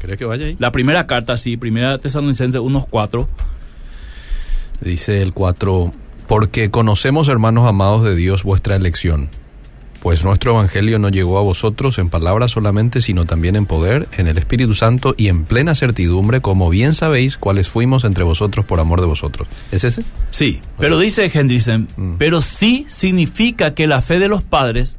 [0.00, 0.56] ¿Crees que vaya ahí?
[0.58, 3.26] la primera carta, sí, Primera Tesalonicense 1:4.
[4.80, 5.92] Dice el 4,
[6.26, 9.28] porque conocemos, hermanos amados de Dios, vuestra elección.
[10.00, 14.28] Pues nuestro evangelio no llegó a vosotros en palabras solamente, sino también en poder, en
[14.28, 18.80] el Espíritu Santo y en plena certidumbre, como bien sabéis cuáles fuimos entre vosotros por
[18.80, 19.46] amor de vosotros.
[19.70, 20.02] ¿Es ese?
[20.30, 22.14] Sí, pero dice Hendrickson, Mm.
[22.16, 24.98] pero sí significa que la fe de los padres,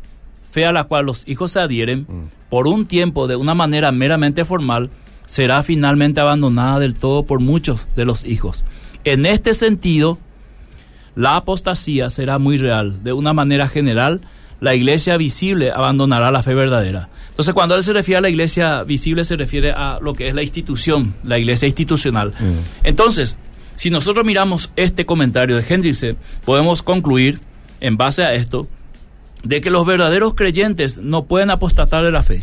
[0.51, 2.23] fe a la cual los hijos se adhieren, Mm.
[2.49, 4.89] por un tiempo de una manera meramente formal,
[5.25, 8.63] será finalmente abandonada del todo por muchos de los hijos.
[9.05, 10.17] En este sentido,
[11.15, 13.03] la apostasía será muy real.
[13.03, 14.21] De una manera general,
[14.59, 17.09] la iglesia visible abandonará la fe verdadera.
[17.29, 20.35] Entonces, cuando él se refiere a la iglesia visible, se refiere a lo que es
[20.35, 22.33] la institución, la iglesia institucional.
[22.83, 23.35] Entonces,
[23.75, 27.39] si nosotros miramos este comentario de Hendrickson, podemos concluir,
[27.79, 28.67] en base a esto,
[29.43, 32.41] de que los verdaderos creyentes no pueden apostatar de la fe.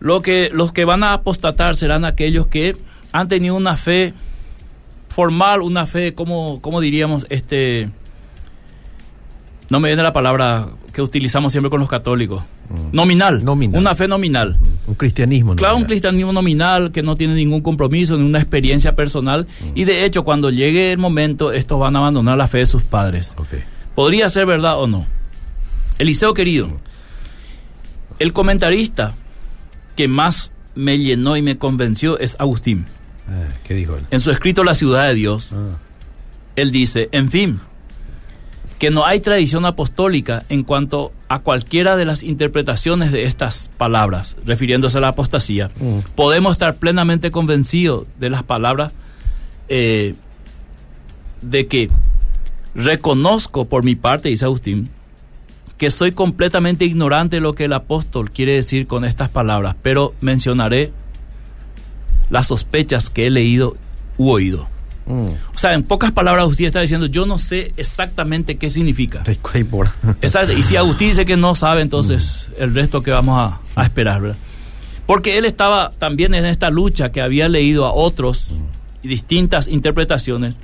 [0.00, 2.76] Lo que, los que van a apostatar serán aquellos que
[3.12, 4.12] han tenido una fe
[5.08, 7.88] formal, una fe, como, como diríamos, este,
[9.70, 12.42] no me viene la palabra que utilizamos siempre con los católicos,
[12.92, 13.80] nominal, Nominal.
[13.80, 14.58] una fe nominal.
[14.86, 15.52] Un cristianismo.
[15.52, 15.56] ¿no?
[15.56, 19.46] Claro, un cristianismo nominal que no tiene ningún compromiso, ni una experiencia personal.
[19.74, 22.82] Y de hecho, cuando llegue el momento, estos van a abandonar la fe de sus
[22.82, 23.34] padres.
[23.94, 25.06] ¿Podría ser verdad o no?
[25.98, 26.80] Eliseo querido,
[28.18, 29.14] el comentarista
[29.96, 32.86] que más me llenó y me convenció es Agustín.
[33.28, 34.04] Ah, ¿Qué dijo él?
[34.10, 35.78] En su escrito La ciudad de Dios, Ah,
[36.56, 37.60] él dice, en fin,
[38.78, 44.36] que no hay tradición apostólica en cuanto a cualquiera de las interpretaciones de estas palabras,
[44.44, 45.70] refiriéndose a la apostasía.
[45.80, 46.00] Mm.
[46.14, 48.92] Podemos estar plenamente convencidos de las palabras
[49.68, 50.14] eh,
[51.40, 51.90] de que
[52.74, 54.90] reconozco por mi parte, dice Agustín,
[55.84, 60.14] que soy completamente ignorante de lo que el apóstol quiere decir con estas palabras, pero
[60.22, 60.92] mencionaré
[62.30, 63.76] las sospechas que he leído
[64.16, 64.66] u oído.
[65.04, 65.26] Mm.
[65.26, 69.20] O sea, en pocas palabras, Agustín está diciendo, yo no sé exactamente qué significa.
[70.22, 73.84] Exacto, Y si Agustín dice que no sabe, entonces el resto que vamos a, a
[73.84, 74.38] esperar, ¿verdad?
[75.04, 78.52] Porque él estaba también en esta lucha que había leído a otros
[79.02, 80.56] y distintas interpretaciones.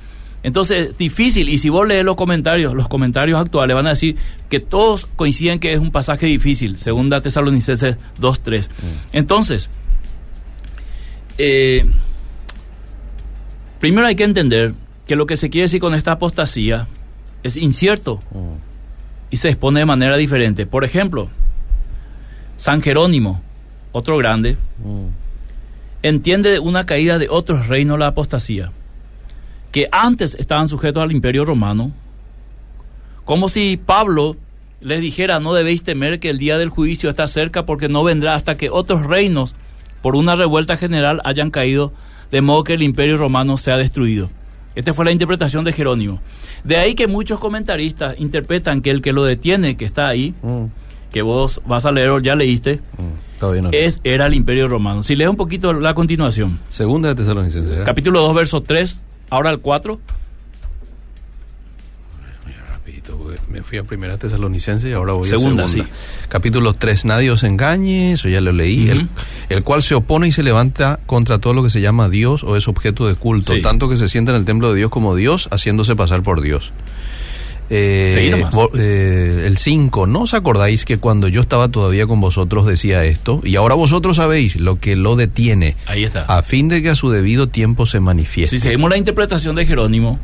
[0.43, 1.49] Entonces, es difícil.
[1.49, 4.15] Y si vos lees los comentarios, los comentarios actuales van a decir
[4.49, 6.77] que todos coinciden que es un pasaje difícil.
[6.77, 8.69] Segunda Tesalonicenses 2.3.
[9.13, 9.69] Entonces,
[11.37, 11.85] eh,
[13.79, 14.73] primero hay que entender
[15.05, 16.87] que lo que se quiere decir con esta apostasía
[17.43, 18.19] es incierto
[19.29, 20.65] y se expone de manera diferente.
[20.65, 21.29] Por ejemplo,
[22.57, 23.41] San Jerónimo,
[23.91, 24.57] otro grande,
[26.03, 28.71] entiende una caída de otros reinos la apostasía,
[29.71, 31.91] que antes estaban sujetos al imperio romano,
[33.25, 34.35] como si Pablo
[34.81, 38.35] les dijera, no debéis temer que el día del juicio está cerca porque no vendrá
[38.35, 39.55] hasta que otros reinos,
[40.01, 41.93] por una revuelta general, hayan caído,
[42.31, 44.29] de modo que el imperio romano sea destruido.
[44.73, 46.19] Esta fue la interpretación de Jerónimo.
[46.63, 50.65] De ahí que muchos comentaristas interpretan que el que lo detiene, que está ahí, Mm.
[51.11, 52.79] que vos vas a leer o ya leíste,
[53.39, 53.69] Todavía no.
[53.73, 55.03] es, era el imperio romano.
[55.03, 57.79] Si lees un poquito la continuación, Segunda de Tesalonicenses.
[57.79, 57.83] ¿eh?
[57.85, 59.01] capítulo 2, verso 3,
[59.31, 59.99] ahora el 4.
[62.45, 65.91] Mira, rapidito, porque me fui a primera Tesalonicense y ahora voy Segunda, a segunda.
[66.29, 69.07] Capítulo 3, nadie os engañe, eso ya lo leí, el,
[69.49, 72.55] el cual se opone y se levanta contra todo lo que se llama Dios o
[72.57, 73.61] es objeto de culto, Sí.
[73.61, 76.71] tanto que se sienta en el templo de Dios como Dios, haciéndose pasar por Dios.
[77.73, 83.05] Eh, eh, el 5, ¿no os acordáis que cuando yo estaba todavía con vosotros decía
[83.05, 83.39] esto?
[83.45, 86.23] Y ahora vosotros sabéis lo que lo detiene, Ahí está.
[86.23, 88.57] a fin de que a su debido tiempo se manifieste.
[88.57, 90.19] Si seguimos la interpretación de Jerónimo,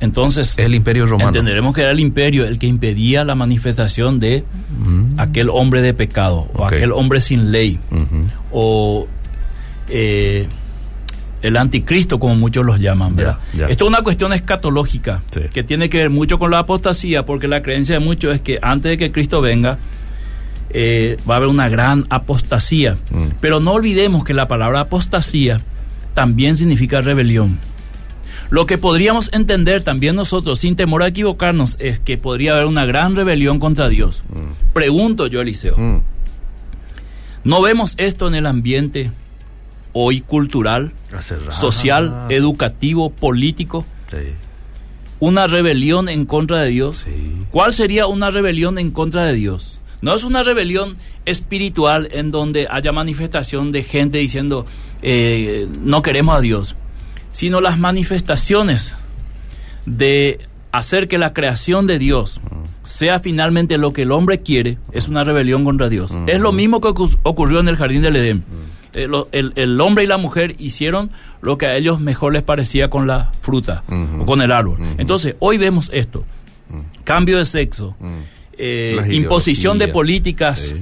[0.00, 1.30] entonces Es el imperio romano.
[1.30, 4.44] entenderemos que era el imperio el que impedía la manifestación de
[4.76, 7.78] Mm, aquel hombre de pecado, o aquel hombre sin ley,
[8.52, 9.06] o
[9.88, 10.48] eh,
[11.46, 13.14] el anticristo, como muchos los llaman.
[13.14, 13.38] ¿verdad?
[13.68, 15.40] Esto es una cuestión escatológica Sí.
[15.52, 18.58] que tiene que ver mucho con la apostasía, porque la creencia de muchos es que
[18.62, 19.78] antes de que Cristo venga,
[20.70, 22.96] eh, va a haber una gran apostasía.
[23.10, 23.26] Mm.
[23.40, 25.60] Pero no olvidemos que la palabra apostasía
[26.14, 27.58] también significa rebelión.
[28.50, 32.84] Lo que podríamos entender también nosotros, sin temor a equivocarnos, es que podría haber una
[32.84, 34.22] gran rebelión contra Dios.
[34.72, 36.00] Pregunto yo, Eliseo, Mm.
[37.44, 39.10] ¿no vemos esto en el ambiente
[39.94, 41.52] hoy cultural, rato.
[41.52, 43.86] social, educativo, político?
[44.10, 44.18] Sí,
[45.20, 46.98] Una rebelión en contra de Dios.
[47.04, 47.36] sí.
[47.50, 49.78] ¿Cuál sería una rebelión en contra de Dios?
[50.02, 54.66] No es una rebelión espiritual en donde haya manifestación de gente diciendo
[55.00, 56.76] eh, no queremos a Dios,
[57.32, 58.94] sino las manifestaciones
[59.86, 60.40] de
[60.72, 62.40] hacer que la creación de Dios
[62.82, 66.12] sea finalmente lo que el hombre quiere, es una rebelión contra Dios.
[66.26, 68.44] Es lo mismo que ocu- ocurrió en el jardín del Edén.
[68.94, 71.10] Eh, lo- el, el hombre y la mujer hicieron
[71.42, 73.82] lo que a ellos mejor les parecía con la fruta
[74.20, 74.76] o con el árbol.
[74.98, 76.24] Entonces, hoy vemos esto.
[77.04, 77.94] Cambio de sexo,
[78.56, 80.74] eh, imposición de políticas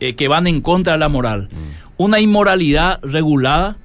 [0.00, 1.48] eh, que van en contra de la moral,
[1.96, 3.76] una inmoralidad regulada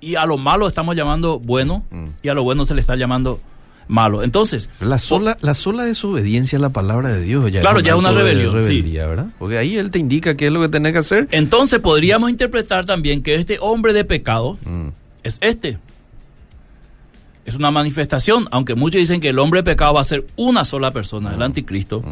[0.00, 1.84] y a lo malo estamos llamando bueno
[2.22, 3.40] y a lo bueno se le está llamando
[3.88, 4.22] malo.
[4.22, 7.92] Entonces, La sola, la sola desobediencia a la palabra de Dios ya Claro, un ya
[7.92, 8.68] es una rebelión, sí.
[8.68, 9.26] rebeldía, ¿verdad?
[9.38, 11.28] Porque ahí él te indica qué es lo que tenés que hacer.
[11.30, 14.88] entonces podríamos interpretar también que este hombre de pecado Mm.
[15.22, 15.78] es este.
[17.44, 20.64] Es una manifestación, aunque muchos dicen que el hombre de pecado va a ser una
[20.64, 22.02] sola persona, el anticristo.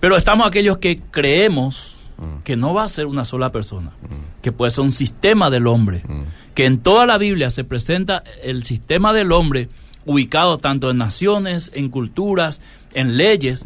[0.00, 1.94] Pero estamos aquellos que creemos
[2.42, 3.90] que no va a ser una sola persona,
[4.42, 6.02] que puede ser un sistema del hombre,
[6.54, 9.68] que en toda la Biblia se presenta el sistema del hombre
[10.06, 12.60] ubicado tanto en naciones, en culturas,
[12.92, 13.64] en leyes,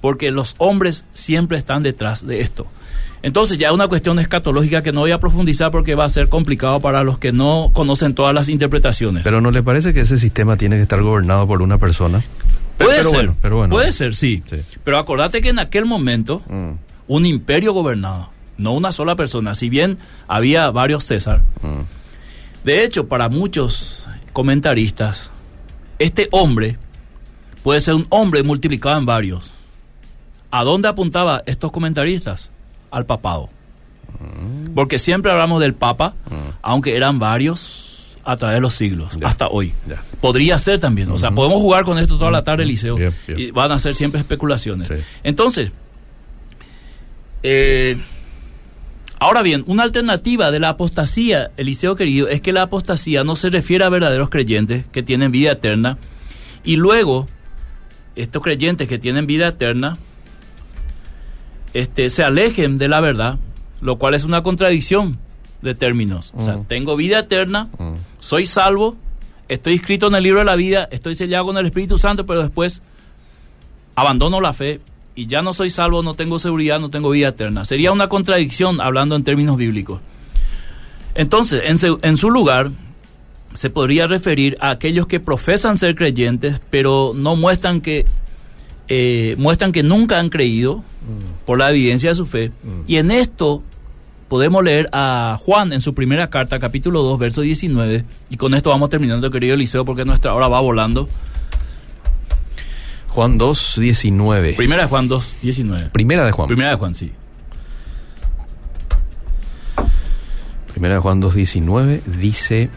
[0.00, 2.66] porque los hombres siempre están detrás de esto.
[3.22, 6.28] Entonces ya es una cuestión escatológica que no voy a profundizar porque va a ser
[6.30, 9.24] complicado para los que no conocen todas las interpretaciones.
[9.24, 12.22] Pero ¿no le parece que ese sistema tiene que estar gobernado por una persona?
[12.78, 13.74] puede pero ser, bueno, pero bueno.
[13.74, 14.42] puede ser, sí.
[14.48, 14.56] Sí.
[14.84, 16.70] Pero acordate que en aquel momento Mm,
[17.08, 21.42] un imperio gobernaba, no una sola persona, si bien había varios César.
[21.62, 21.80] mm.
[22.64, 25.30] De hecho, para muchos comentaristas,
[26.00, 26.76] este hombre
[27.62, 29.52] puede ser un hombre multiplicado en varios.
[30.50, 32.50] ¿A dónde apuntaba estos comentaristas?
[32.90, 33.50] Al papado.
[34.74, 36.14] Porque siempre hablamos del papa,
[36.62, 39.72] aunque eran varios a través de los siglos, hasta hoy.
[40.20, 41.10] Podría ser también.
[41.10, 42.96] O sea, podemos jugar con esto toda la tarde, Eliseo.
[42.96, 43.14] Bien.
[43.28, 44.88] Y van a ser siempre especulaciones.
[44.88, 44.94] Sí.
[45.22, 45.70] Entonces,
[47.42, 47.98] eh,
[49.20, 53.48] ahora bien, una alternativa de la apostasía, Eliseo querido, es que la apostasía no se
[53.50, 55.98] refiere a verdaderos creyentes que tienen vida eterna.
[56.64, 57.28] Y luego,
[58.16, 59.96] estos creyentes que tienen vida eterna
[61.72, 63.38] este, se alejen de la verdad,
[63.80, 65.18] lo cual es una contradicción
[65.62, 66.32] de términos.
[66.36, 66.64] O sea, Mm.
[66.64, 67.92] tengo vida eterna, Mm.
[68.18, 68.96] soy salvo,
[69.48, 72.42] estoy escrito en el libro de la vida, estoy sellado con el Espíritu Santo, pero
[72.42, 72.82] después
[73.94, 74.80] abandono la fe
[75.14, 77.64] y ya no soy salvo, no tengo seguridad, no tengo vida eterna.
[77.64, 80.00] Sería una contradicción hablando en términos bíblicos.
[81.14, 82.70] Entonces, en, se- en su lugar,
[83.54, 88.04] se podría referir a aquellos que profesan ser creyentes, pero no muestran que
[88.88, 90.82] eh, muestran que nunca han creído
[91.46, 92.52] por la evidencia de su fe.
[92.86, 93.62] Y en esto
[94.28, 98.04] podemos leer a Juan en su primera carta, capítulo 2, verso 19.
[98.30, 101.08] Y con esto vamos terminando, querido Eliseo, porque nuestra hora va volando.
[103.10, 104.52] Juan 2, 19.
[104.54, 105.90] Primera de Juan 2, 19.
[105.90, 106.46] Primera de Juan.
[106.46, 107.10] Primera de Juan, sí.
[110.72, 112.70] Primera de Juan 2, 19 dice,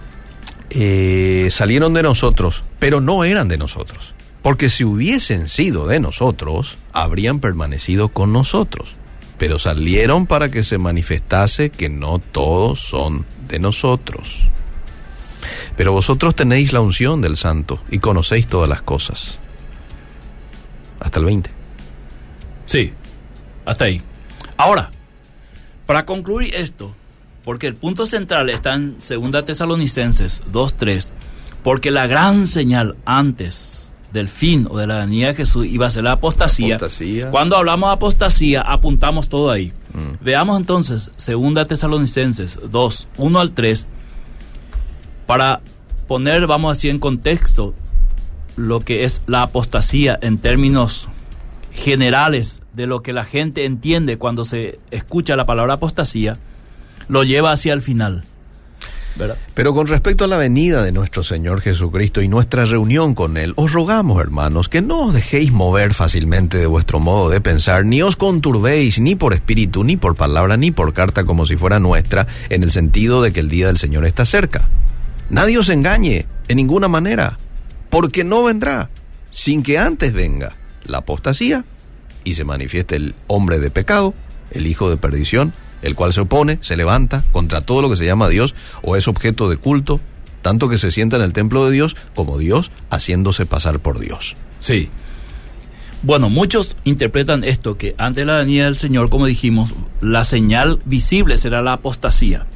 [0.71, 4.15] eh, salieron de nosotros, pero no eran de nosotros.
[4.41, 8.95] Porque si hubiesen sido de nosotros, habrían permanecido con nosotros.
[9.37, 14.49] Pero salieron para que se manifestase que no todos son de nosotros.
[15.77, 19.39] Pero vosotros tenéis la unción del santo y conocéis todas las cosas.
[21.03, 21.49] Hasta el 20.
[22.65, 22.93] Sí,
[23.65, 24.01] hasta ahí.
[24.57, 24.89] Ahora,
[25.85, 26.95] para concluir esto,
[27.43, 31.09] porque el punto central está en 2 Tesalonicenses 2.3,
[31.61, 35.89] porque la gran señal antes del fin o de la venida de Jesús iba a
[35.89, 36.75] ser la apostasía.
[36.75, 37.31] Apostasía.
[37.31, 39.73] Cuando hablamos de apostasía, apuntamos todo ahí.
[39.93, 40.23] Mm.
[40.23, 43.87] Veamos entonces 2 Tesalonicenses 2, 1 al 3,
[45.25, 45.61] para
[46.07, 47.73] poner, vamos a decir, en contexto
[48.55, 51.07] lo que es la apostasía en términos
[51.71, 56.37] generales de lo que la gente entiende cuando se escucha la palabra apostasía,
[57.07, 58.23] lo lleva hacia el final.
[59.53, 63.53] Pero con respecto a la venida de nuestro Señor Jesucristo y nuestra reunión con Él,
[63.57, 68.01] os rogamos, hermanos, que no os dejéis mover fácilmente de vuestro modo de pensar, ni
[68.01, 72.25] os conturbéis ni por espíritu, ni por palabra, ni por carta como si fuera nuestra,
[72.49, 74.67] en el sentido de que el día del Señor está cerca.
[75.29, 77.37] Nadie os engañe en ninguna manera,
[77.93, 78.89] porque no vendrá
[79.29, 81.63] sin que antes venga la apostasía
[82.23, 84.15] y se manifieste el hombre de pecado,
[84.49, 85.53] el hijo de perdición,
[85.83, 89.07] el cual se opone, se levanta contra todo lo que se llama Dios o es
[89.07, 89.99] objeto de culto,
[90.41, 94.35] tanto que se sienta en el templo de Dios como Dios haciéndose pasar por Dios.
[94.59, 94.89] Sí.
[96.01, 100.79] Bueno, muchos interpretan esto que antes de la venida del Señor, como dijimos, la señal
[100.85, 102.47] visible será la apostasía.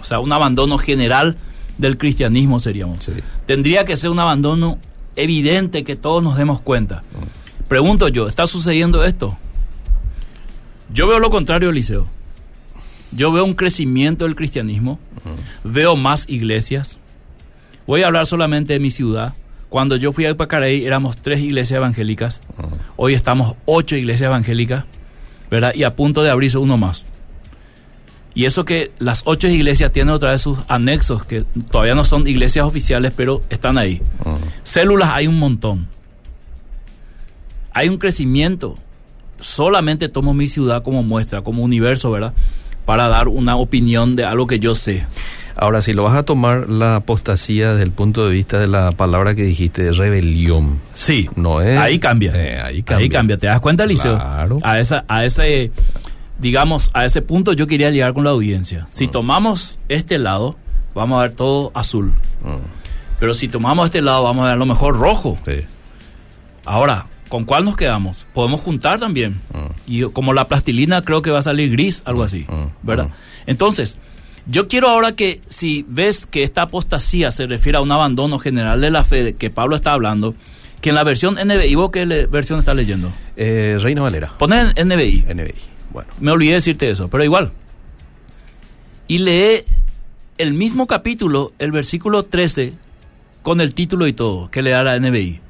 [0.00, 1.36] O sea, un abandono general
[1.80, 3.04] del cristianismo seríamos.
[3.04, 3.12] Sí.
[3.46, 4.78] Tendría que ser un abandono
[5.16, 7.02] evidente que todos nos demos cuenta.
[7.68, 9.36] Pregunto yo, ¿está sucediendo esto?
[10.92, 12.08] Yo veo lo contrario, Eliseo.
[13.12, 14.98] Yo veo un crecimiento del cristianismo,
[15.64, 16.98] veo más iglesias.
[17.86, 19.34] Voy a hablar solamente de mi ciudad.
[19.68, 22.40] Cuando yo fui a Pacarey éramos tres iglesias evangélicas.
[22.96, 24.84] Hoy estamos ocho iglesias evangélicas,
[25.50, 25.72] ¿verdad?
[25.74, 27.08] Y a punto de abrirse uno más.
[28.34, 32.26] Y eso que las ocho iglesias tienen otra vez sus anexos, que todavía no son
[32.28, 34.00] iglesias oficiales, pero están ahí.
[34.62, 35.88] Células hay un montón.
[37.72, 38.74] Hay un crecimiento.
[39.38, 42.32] Solamente tomo mi ciudad como muestra, como universo, ¿verdad?
[42.84, 45.06] Para dar una opinión de algo que yo sé.
[45.56, 48.92] Ahora, si lo vas a tomar la apostasía desde el punto de vista de la
[48.92, 52.32] palabra que dijiste de rebelión, Sí, No es- ahí cambia.
[52.34, 53.36] Eh, ahí cambia.
[53.36, 54.16] ¿Te das cuenta, Liceo?
[54.16, 54.58] Claro.
[54.62, 55.70] A esa, a ese,
[56.40, 58.86] digamos, a ese punto yo quería llegar con la audiencia.
[58.90, 59.10] Si Mm.
[59.10, 60.56] tomamos este lado,
[60.94, 62.12] vamos a ver todo azul.
[62.42, 62.56] Mm,
[63.18, 65.38] Pero si tomamos este lado, vamos a ver a lo mejor rojo.
[65.44, 65.60] sí.
[66.64, 68.26] Ahora, ¿con cuál nos quedamos?
[68.34, 69.40] Podemos juntar también.
[69.52, 69.66] Mm.
[69.86, 72.46] Y como la plastilina creo que va a salir gris, algo así.
[72.82, 73.10] ¿Verdad?
[73.46, 73.98] Entonces,
[74.46, 78.80] yo quiero ahora que si ves que esta apostasía se refiere a un abandono general
[78.80, 80.34] de la fe de que Pablo está hablando,
[80.80, 83.10] que en la versión NBI, ¿vos qué versión estás leyendo?
[83.36, 85.24] Eh, Reina Valera, Poner NBI.
[85.28, 85.54] NBI.
[85.92, 87.52] Bueno, Me olvidé decirte eso, pero igual.
[89.08, 89.64] Y lee
[90.38, 92.72] el mismo capítulo, el versículo 13,
[93.42, 95.40] con el título y todo, que le da la NBI.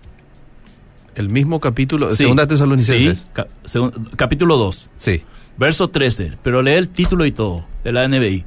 [1.17, 2.19] el mismo capítulo, Sí.
[2.23, 3.19] segunda Tesalonicenses.
[3.19, 5.23] Sí, ca- segun- capítulo 2, Sí.
[5.59, 8.45] verso 13, pero lee el título y todo de la NBI.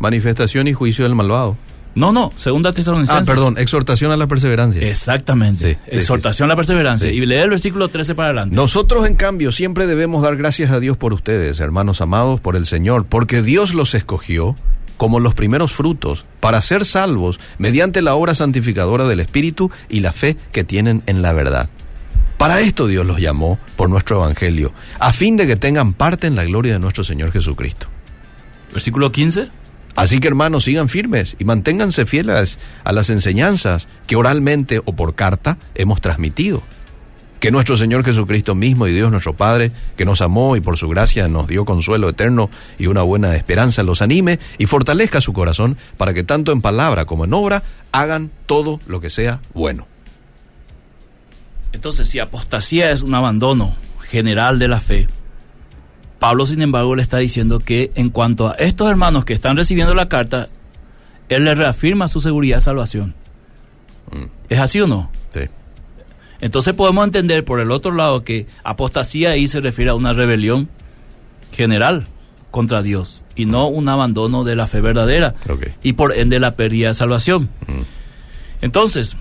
[0.00, 1.56] Manifestación y juicio del malvado.
[1.94, 3.26] No, no, segunda Ah, Tesalonicenses.
[3.28, 4.82] perdón, exhortación a la perseverancia.
[4.88, 5.74] Exactamente.
[5.74, 7.10] Sí, sí, Exhortación a la perseverancia.
[7.10, 8.54] Y lee el versículo 13 para adelante.
[8.56, 12.66] Nosotros, en cambio, siempre debemos dar gracias a Dios por ustedes, hermanos amados, por el
[12.66, 14.56] Señor, porque Dios los escogió
[14.96, 20.12] como los primeros frutos para ser salvos mediante la obra santificadora del Espíritu y la
[20.12, 21.68] fe que tienen en la verdad.
[22.38, 26.34] Para esto Dios los llamó por nuestro Evangelio, a fin de que tengan parte en
[26.36, 27.86] la gloria de nuestro Señor Jesucristo.
[28.72, 29.48] Versículo 15.
[29.96, 35.14] Así que hermanos, sigan firmes y manténganse fieles a las enseñanzas que oralmente o por
[35.14, 36.62] carta hemos transmitido.
[37.38, 40.88] Que nuestro Señor Jesucristo mismo y Dios nuestro Padre, que nos amó y por su
[40.88, 45.76] gracia nos dio consuelo eterno y una buena esperanza, los anime y fortalezca su corazón
[45.96, 49.86] para que tanto en palabra como en obra hagan todo lo que sea bueno.
[51.72, 53.76] Entonces, si apostasía es un abandono
[54.08, 55.06] general de la fe,
[56.24, 59.94] Pablo, sin embargo, le está diciendo que en cuanto a estos hermanos que están recibiendo
[59.94, 60.48] la carta,
[61.28, 63.14] él le reafirma su seguridad de salvación.
[64.10, 64.24] Mm.
[64.48, 65.10] ¿Es así o no?
[65.34, 65.40] Sí.
[66.40, 70.70] Entonces podemos entender por el otro lado que apostasía ahí se refiere a una rebelión
[71.52, 72.04] general
[72.50, 75.34] contra Dios y no un abandono de la fe verdadera
[75.82, 77.50] y por ende la pérdida de salvación.
[77.66, 77.82] Mm.
[78.62, 79.18] Entonces,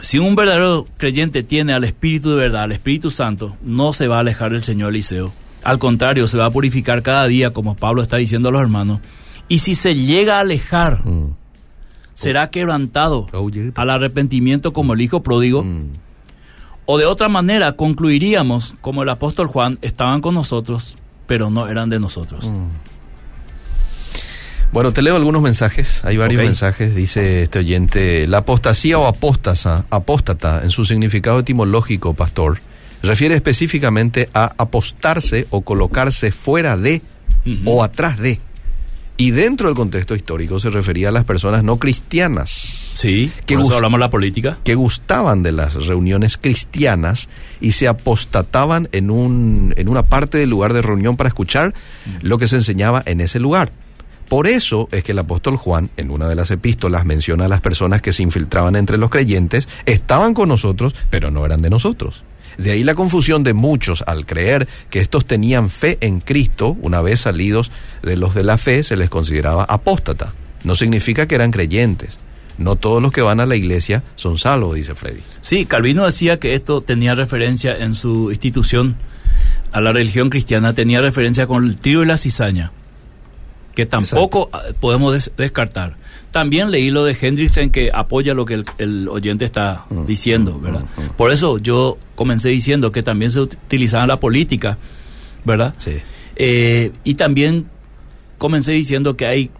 [0.00, 4.16] si un verdadero creyente tiene al Espíritu de verdad, al Espíritu Santo, no se va
[4.16, 5.32] a alejar del Señor Eliseo.
[5.66, 9.00] Al contrario, se va a purificar cada día, como Pablo está diciendo a los hermanos.
[9.48, 11.34] Y si se llega a alejar, Mm.
[12.14, 13.72] será quebrantado Oye.
[13.74, 15.64] al arrepentimiento como el hijo pródigo.
[15.64, 15.88] Mm.
[16.84, 20.94] O de otra manera, concluiríamos, como el apóstol Juan, estaban con nosotros,
[21.26, 22.44] pero no eran de nosotros.
[22.48, 22.68] Mm.
[24.72, 26.04] Bueno, te leo algunos mensajes.
[26.04, 26.94] Hay varios mensajes.
[26.94, 32.58] Dice este oyente: La apostasía o apóstasa, apóstata, en su significado etimológico, pastor,
[33.06, 37.02] refiere específicamente a apostarse o colocarse fuera de
[37.64, 38.40] o atrás de.
[39.18, 42.50] Y dentro del contexto histórico se refería a las personas no cristianas
[42.94, 43.76] Sí, Qué por eso gusto.
[43.76, 44.58] hablamos de la política.
[44.62, 47.28] que gustaban de las reuniones cristianas
[47.60, 51.72] y se apostataban en, un, en una parte del lugar de reunión para escuchar
[52.22, 53.70] lo que se enseñaba en ese lugar.
[54.28, 57.60] Por eso es que el apóstol Juan, en una de las epístolas, menciona a las
[57.60, 62.24] personas que se infiltraban entre los creyentes, estaban con nosotros, pero no eran de nosotros.
[62.58, 67.02] De ahí la confusión de muchos al creer que estos tenían fe en Cristo, una
[67.02, 67.70] vez salidos
[68.02, 70.32] de los de la fe, se les consideraba apóstata.
[70.64, 72.18] No significa que eran creyentes.
[72.58, 75.20] No todos los que van a la iglesia son salvos, dice Freddy.
[75.42, 78.96] Sí, Calvino decía que esto tenía referencia en su institución
[79.72, 82.72] a la religión cristiana, tenía referencia con el trigo y la cizaña,
[83.74, 85.96] que tampoco ah, podemos des- descartar.
[86.30, 90.58] También leí lo de Hendrickson que apoya lo que el, el oyente está Mm, diciendo,
[90.58, 90.84] ¿verdad?
[91.16, 94.78] Por eso yo comencé diciendo que también se utilizaba la política,
[95.44, 95.74] ¿verdad?
[95.78, 95.98] Sí.
[96.36, 97.66] Eh, y también
[98.38, 99.50] comencé diciendo que hay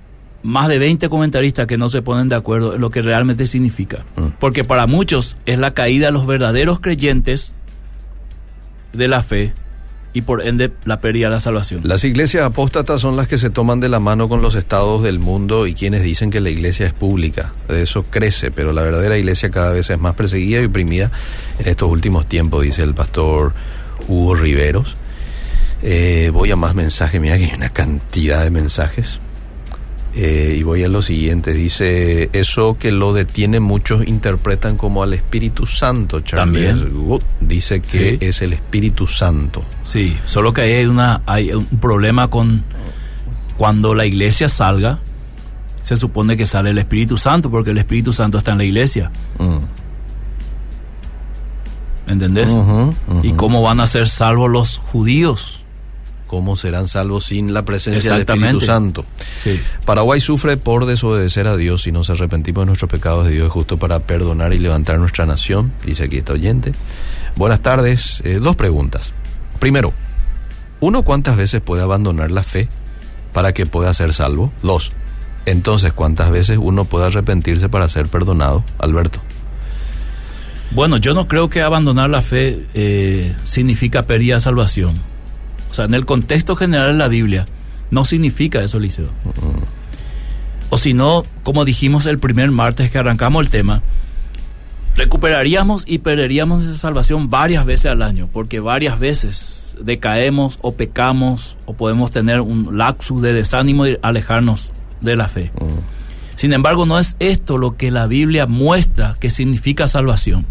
[0.42, 4.04] más de 20 comentaristas que no se ponen de acuerdo en lo que realmente significa.
[4.16, 4.38] Mm.
[4.38, 7.54] Porque para muchos es la caída de los verdaderos creyentes
[8.92, 9.52] de la fe
[10.16, 11.82] y por ende la pérdida de la salvación.
[11.84, 15.18] Las iglesias apóstatas son las que se toman de la mano con los estados del
[15.18, 17.52] mundo y quienes dicen que la iglesia es pública.
[17.68, 21.10] De eso crece, pero la verdadera iglesia cada vez es más perseguida y oprimida
[21.58, 23.52] en estos últimos tiempos, dice el pastor
[24.08, 24.96] Hugo Riveros.
[25.82, 29.20] Eh, voy a más mensajes, mira que hay una cantidad de mensajes.
[30.18, 35.12] Eh, y voy a lo siguiente, dice, eso que lo detiene muchos interpretan como al
[35.12, 36.20] Espíritu Santo.
[36.20, 37.18] Charles También.
[37.40, 38.18] Dice que Sí.
[38.20, 39.62] es el Espíritu Santo.
[39.84, 42.64] Sí, solo que hay, una, hay un problema con
[43.58, 45.00] cuando la iglesia salga,
[45.82, 49.10] se supone que sale el Espíritu Santo porque el Espíritu Santo está en la iglesia,
[49.38, 49.58] Mm.
[52.06, 52.48] ¿entendés?
[53.22, 55.60] ¿Y cómo van a ser salvos los judíos?
[56.26, 58.22] ¿Cómo serán salvos sin la presencia del.
[58.22, 59.04] Espíritu Santo?
[59.38, 59.60] Sí.
[59.84, 61.82] Paraguay sufre por desobedecer a Dios.
[61.82, 65.26] Si nos arrepentimos de nuestros pecados, de Dios es justo para perdonar y levantar nuestra
[65.26, 66.72] nación, dice aquí este oyente.
[67.36, 68.20] Buenas tardes.
[68.24, 69.12] Eh, dos preguntas.
[69.60, 69.92] Primero,
[70.80, 72.68] ¿uno cuántas veces puede abandonar la fe
[73.32, 74.52] para que pueda ser salvo?
[74.62, 74.92] Dos,
[75.46, 78.64] entonces, ¿cuántas veces uno puede arrepentirse para ser perdonado?
[78.78, 79.20] Alberto.
[80.72, 84.94] Bueno, yo no creo que abandonar la fe eh, significa pérdida de salvación.
[85.70, 87.46] O sea, en el contexto general de la Biblia,
[87.90, 89.10] no significa eso, Liceo.
[90.70, 93.82] O si no, como dijimos el primer martes que arrancamos el tema,
[94.96, 101.56] recuperaríamos y perderíamos esa salvación varias veces al año, porque varias veces decaemos o pecamos
[101.66, 105.52] o podemos tener un lapsus de desánimo y alejarnos de la fe.
[106.34, 110.46] Sin embargo, no es esto lo que la Biblia muestra que significa salvación.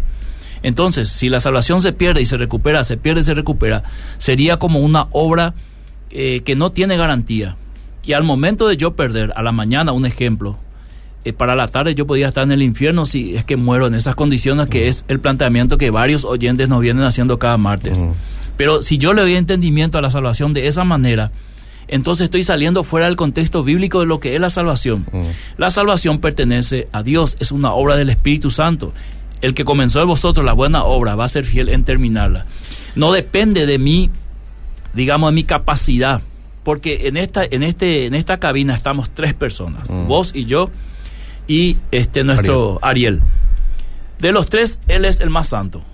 [0.66, 3.84] Entonces, si la salvación se pierde y se recupera, se pierde y se recupera,
[4.18, 5.54] sería como una obra
[6.10, 7.54] eh, que no tiene garantía.
[8.04, 10.56] Y al momento de yo perder, a la mañana, un ejemplo,
[11.24, 13.94] eh, para la tarde yo podía estar en el infierno si es que muero en
[13.94, 18.02] esas condiciones, que es el planteamiento que varios oyentes nos vienen haciendo cada martes.
[18.56, 21.30] Pero si yo le doy entendimiento a la salvación de esa manera,
[21.86, 25.06] entonces estoy saliendo fuera del contexto bíblico de lo que es la salvación.
[25.12, 25.20] Mm.
[25.58, 28.92] La salvación pertenece a Dios, es una obra del Espíritu Santo.
[29.46, 32.46] El que comenzó de vosotros la buena obra va a ser fiel en terminarla.
[32.96, 34.10] No depende de mí,
[34.92, 36.20] digamos, de mi capacidad,
[36.64, 40.08] porque en esta, en este, en esta cabina estamos tres personas, Mm.
[40.08, 40.68] vos y yo
[41.46, 43.22] y este nuestro Ariel.
[44.18, 45.84] De los tres, él es el más santo.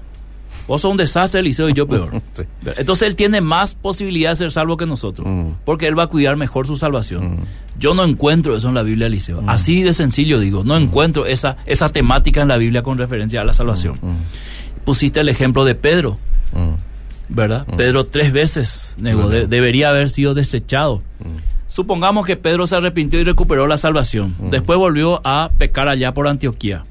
[0.68, 2.10] Vos sos un desastre, Eliseo, y yo peor.
[2.36, 2.42] Sí.
[2.76, 5.52] Entonces él tiene más posibilidad de ser salvo que nosotros, Mm.
[5.64, 7.32] porque él va a cuidar mejor su salvación.
[7.34, 7.44] Mm.
[7.78, 9.42] Yo no encuentro eso en la Biblia, Eliseo.
[9.46, 13.44] Así de sencillo digo, no encuentro esa, esa temática en la Biblia con referencia a
[13.44, 13.96] la salvación.
[14.00, 14.84] Mm.
[14.84, 16.18] Pusiste el ejemplo de Pedro,
[16.52, 16.74] Mm.
[17.28, 17.66] ¿verdad?
[17.76, 21.02] Pedro tres veces negó, de- debería haber sido desechado.
[21.66, 24.34] Supongamos que Pedro se arrepintió y recuperó la salvación.
[24.50, 26.84] Después volvió a pecar allá por Antioquía,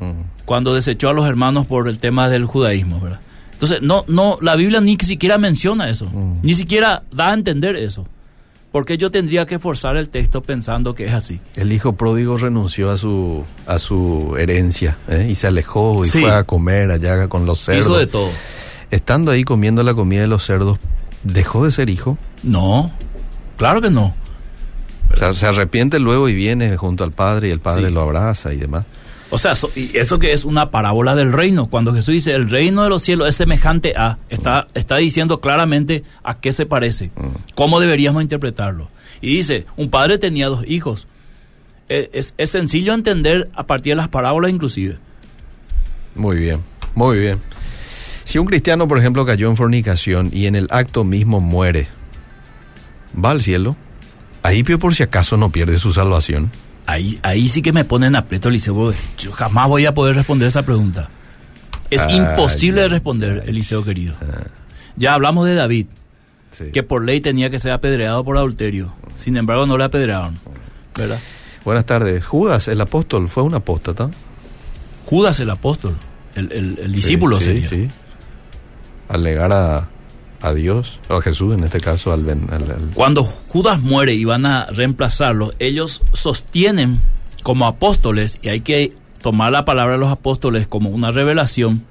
[0.00, 0.22] Mm.
[0.44, 3.20] Cuando desechó a los hermanos por el tema del judaísmo, ¿verdad?
[3.52, 6.38] Entonces, no, no, la Biblia ni siquiera menciona eso, Mm.
[6.42, 8.06] ni siquiera da a entender eso.
[8.72, 11.40] Porque yo tendría que forzar el texto pensando que es así.
[11.56, 15.28] El hijo pródigo renunció a su a su herencia ¿eh?
[15.30, 16.22] y se alejó y Sí.
[16.22, 17.84] fue a comer allá con los cerdos.
[17.84, 18.30] Hizo de todo.
[18.90, 20.78] Estando ahí comiendo la comida de los cerdos,
[21.22, 22.16] dejó de ser hijo.
[22.42, 22.90] No,
[23.58, 24.14] claro que no.
[25.12, 27.92] O sea, se arrepiente luego y viene junto al padre y el padre Sí.
[27.92, 28.86] lo abraza y demás.
[29.34, 31.66] O sea, so- y eso que es una parábola del reino.
[31.68, 36.04] Cuando Jesús dice el reino de los cielos es semejante a, está, está diciendo claramente
[36.22, 37.28] a qué se parece, Mm.
[37.54, 38.90] cómo deberíamos interpretarlo.
[39.22, 41.06] Y dice, un padre tenía dos hijos.
[41.88, 44.98] Eh, Es, es sencillo entender a partir de las parábolas inclusive.
[46.14, 46.60] Muy bien,
[46.94, 47.38] muy bien.
[48.24, 51.88] Si un cristiano, por ejemplo, cayó en fornicación y en el acto mismo muere,
[53.22, 53.76] ¿va al cielo?
[54.42, 56.50] Ahí pio por si acaso no pierde su salvación.
[56.92, 58.74] Ahí, ahí sí que me ponen aprieto, Eliseo.
[58.74, 61.08] porque Yo jamás voy a poder responder esa pregunta.
[61.90, 63.42] Es imposible de responder.
[63.46, 64.14] Eliseo querido.
[64.96, 65.86] Ya hablamos de David,
[66.50, 66.64] Sí.
[66.72, 68.92] que por ley tenía que ser apedreado por adulterio.
[69.16, 70.38] Sin embargo, no le apedrearon.
[70.98, 71.18] ¿Verdad?
[71.64, 72.24] Buenas tardes.
[72.26, 74.10] Judas, el apóstol, fue un apóstata.
[75.06, 75.96] Judas el apóstol,
[76.34, 77.68] el, el- el discípulo Sí, sería.
[77.68, 77.88] Sí.
[79.08, 79.88] Al negar a,
[80.42, 84.12] a Dios, o a Jesús en este caso, al, ven- al- al- Cuando Judas muere
[84.14, 86.98] y van a reemplazarlo, ellos sostienen
[87.42, 91.84] como apóstoles, y hay que tomar la palabra de los apóstoles como una revelación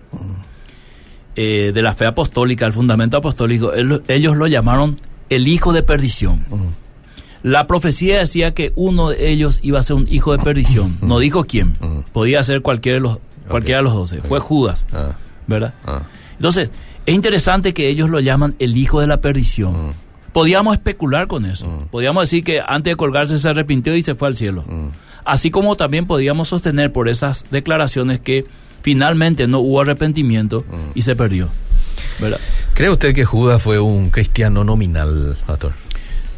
[1.35, 4.97] eh, de la fe apostólica, el fundamento apostólico, el- ellos lo llamaron
[5.29, 6.45] el hijo de perdición.
[7.43, 10.97] La profecía decía que uno de ellos iba a ser un hijo de perdición.
[11.01, 11.73] No dijo quién.
[12.13, 14.21] Podía ser cualquiera de los, cualquiera de los doce.
[14.21, 14.39] Fue.
[14.39, 15.15] Judas, Ah,
[15.47, 15.73] ¿verdad?
[15.85, 16.01] ah.
[16.35, 16.69] Entonces,
[17.05, 19.89] es interesante que ellos lo llaman el hijo de la perdición.
[19.89, 19.93] Mm.
[20.33, 21.67] Podíamos especular con eso.
[21.67, 21.87] Mm.
[21.91, 24.63] Podíamos decir que antes de colgarse se arrepintió y se fue al cielo.
[24.67, 24.87] Mm.
[25.25, 28.45] Así como también podíamos sostener por esas declaraciones que
[28.81, 30.91] finalmente no hubo arrepentimiento Mm.
[30.95, 31.49] y se perdió.
[32.19, 32.39] ¿verdad?
[32.73, 35.73] ¿Cree usted que Judas fue un cristiano nominal, pastor?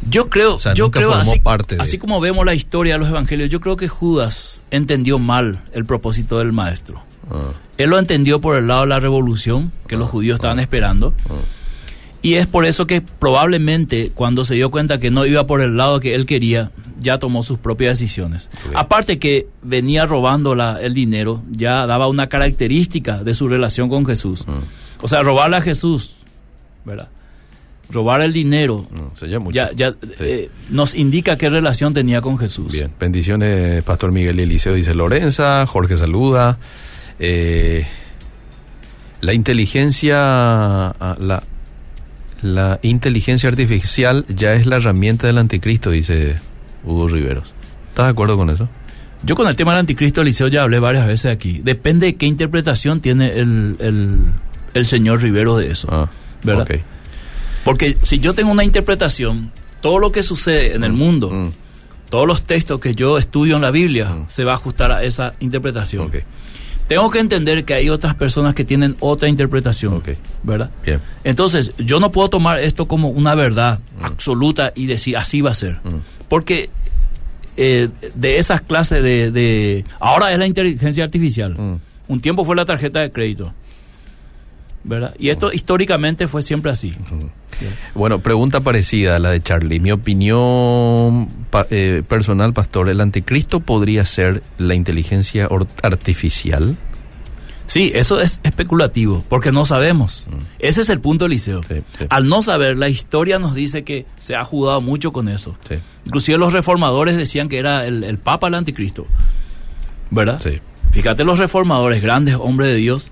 [0.08, 2.54] Yo creo, O sea, yo nunca creo formó así, parte de- así como vemos la
[2.54, 7.02] historia de los evangelios, yo creo que Judas entendió mal el propósito del maestro.
[7.30, 11.12] Ah, Él lo entendió por el lado de la revolución que los judíos estaban esperando.
[11.28, 11.34] ah.
[12.22, 15.76] Y es por eso que probablemente cuando se dio cuenta que no iba por el
[15.76, 18.48] lado que él quería, ya tomó sus propias decisiones.
[18.74, 24.06] Aparte que venía robando la- el dinero, ya daba una característica de su relación con
[24.06, 24.46] Jesús.
[24.46, 24.60] Mm.
[25.02, 26.14] O sea, robarle a Jesús,
[26.86, 27.08] ¿verdad?
[27.90, 29.50] Robar el dinero, No, mucho.
[29.50, 29.96] ya, ya Sí.
[30.20, 32.72] eh, nos indica qué relación tenía con Jesús.
[32.72, 36.56] Bien, bendiciones, Pastor Miguel Eliseo, dice Lorenza, Jorge saluda.
[37.18, 37.86] Eh,
[39.20, 41.42] la inteligencia, ah, la,
[42.42, 46.36] la inteligencia artificial ya es la herramienta del anticristo, dice
[46.84, 47.54] Hugo Riveros.
[47.90, 48.68] ¿Estás de acuerdo con eso?
[49.22, 51.60] Yo con el tema del anticristo, Eliseo, ya hablé varias veces aquí.
[51.64, 54.18] Depende de qué interpretación tiene el, el,
[54.74, 55.88] el señor Rivero de eso.
[55.90, 56.10] Ah,
[56.42, 56.66] ¿Verdad?
[57.64, 59.50] Porque si yo tengo una interpretación,
[59.80, 61.52] todo lo que sucede en el mundo, Mm,
[62.10, 64.26] todos los textos que yo estudio en la Biblia, Mm.
[64.28, 66.10] se va a ajustar a esa interpretación.
[66.88, 70.02] Tengo que entender que hay otras personas que tienen otra interpretación.
[70.42, 70.70] ¿verdad?
[70.84, 71.00] bien.
[71.24, 75.54] Entonces, yo no puedo tomar esto como una verdad absoluta y decir así va a
[75.54, 75.78] ser.
[75.84, 76.00] Mm.
[76.28, 76.68] Porque
[77.56, 81.54] eh, de esas clases de, de- Ahora es la inteligencia artificial.
[81.56, 81.76] Mm.
[82.08, 83.54] Un tiempo fue la tarjeta de crédito.
[84.86, 85.14] ¿Verdad?
[85.18, 86.94] Y esto históricamente fue siempre así.
[87.94, 89.80] Bueno, pregunta parecida a la de Charlie.
[89.80, 95.48] Mi opinión pa- eh, personal, pastor, ¿el anticristo podría ser la inteligencia
[95.82, 96.76] artificial?
[97.66, 100.26] Sí, eso es especulativo, porque no sabemos.
[100.58, 101.60] Ese es el punto, Eliseo.
[101.62, 101.64] Mm.
[101.68, 102.04] Sí, sí.
[102.10, 105.56] Al no saber, la historia nos dice que se ha jugado mucho con eso.
[105.66, 109.06] Sí, Inclusive los reformadores decían que era el, el Papa el anticristo.
[110.10, 110.38] ¿Verdad?
[110.92, 113.10] Fíjate los reformadores, grandes hombres de Dios,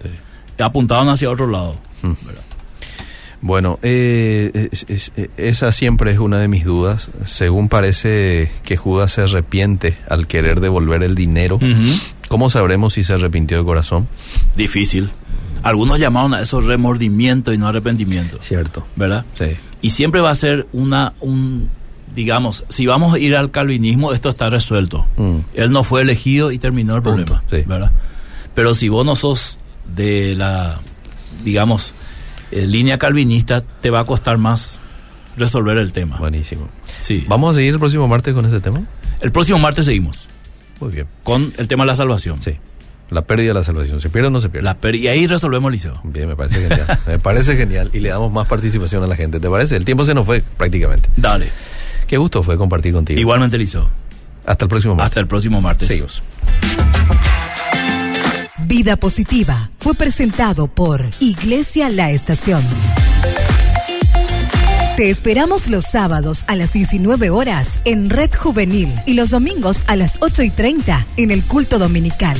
[0.58, 1.74] apuntaban hacia otro lado.
[2.02, 2.12] Mm.
[3.42, 7.10] Bueno, eh, es- es- eh, esa siempre es una de mis dudas.
[7.24, 11.58] Según parece que Judas se arrepiente al querer devolver el dinero.
[12.28, 14.08] ¿cómo sabremos si se arrepintió de corazón?
[14.56, 15.10] Difícil.
[15.64, 18.38] Algunos llamaron a eso remordimiento y no arrepentimiento.
[18.40, 18.86] Cierto.
[18.96, 19.24] ¿Verdad?
[19.34, 19.56] Sí.
[19.82, 21.68] Y siempre va a ser una, un,
[22.14, 25.04] digamos, si vamos a ir al calvinismo, esto está resuelto.
[25.16, 25.36] Mm.
[25.54, 27.64] Él no fue elegido y terminó el Punto, problema, sí.
[27.68, 27.92] ¿verdad?
[28.54, 29.58] Pero si vos no sos
[29.94, 30.78] de la
[31.44, 31.92] digamos,
[32.52, 34.78] eh, línea calvinista, te va a costar más
[35.36, 36.18] resolver el tema.
[36.18, 36.68] Buenísimo.
[37.00, 37.24] Sí.
[37.28, 38.82] ¿Vamos a seguir el próximo martes con este tema?
[39.20, 40.28] El próximo martes seguimos
[40.80, 41.06] Muy bien.
[41.22, 42.42] con el tema de la salvación.
[42.42, 42.56] Sí.
[43.10, 44.00] La pérdida de la salvación.
[44.00, 44.64] ¿Se pierde o no se pierde?
[44.64, 46.00] La y ahí resolvemos el liceo.
[46.02, 47.00] Bien, me parece genial.
[47.06, 47.90] me parece genial.
[47.92, 49.38] Y le damos más participación a la gente.
[49.38, 49.76] ¿Te parece?
[49.76, 51.10] El tiempo se nos fue prácticamente.
[51.16, 51.50] Dale.
[52.06, 53.20] Qué gusto fue compartir contigo.
[53.20, 53.90] Igualmente liceo.
[54.46, 55.10] Hasta el próximo martes.
[55.10, 55.88] Hasta el próximo martes.
[55.88, 56.22] Seguimos.
[58.66, 62.62] Vida Positiva fue presentado por Iglesia La Estación.
[64.96, 69.96] Te esperamos los sábados a las 19 horas en Red Juvenil y los domingos a
[69.96, 72.38] las 8 y 30 en el culto dominical.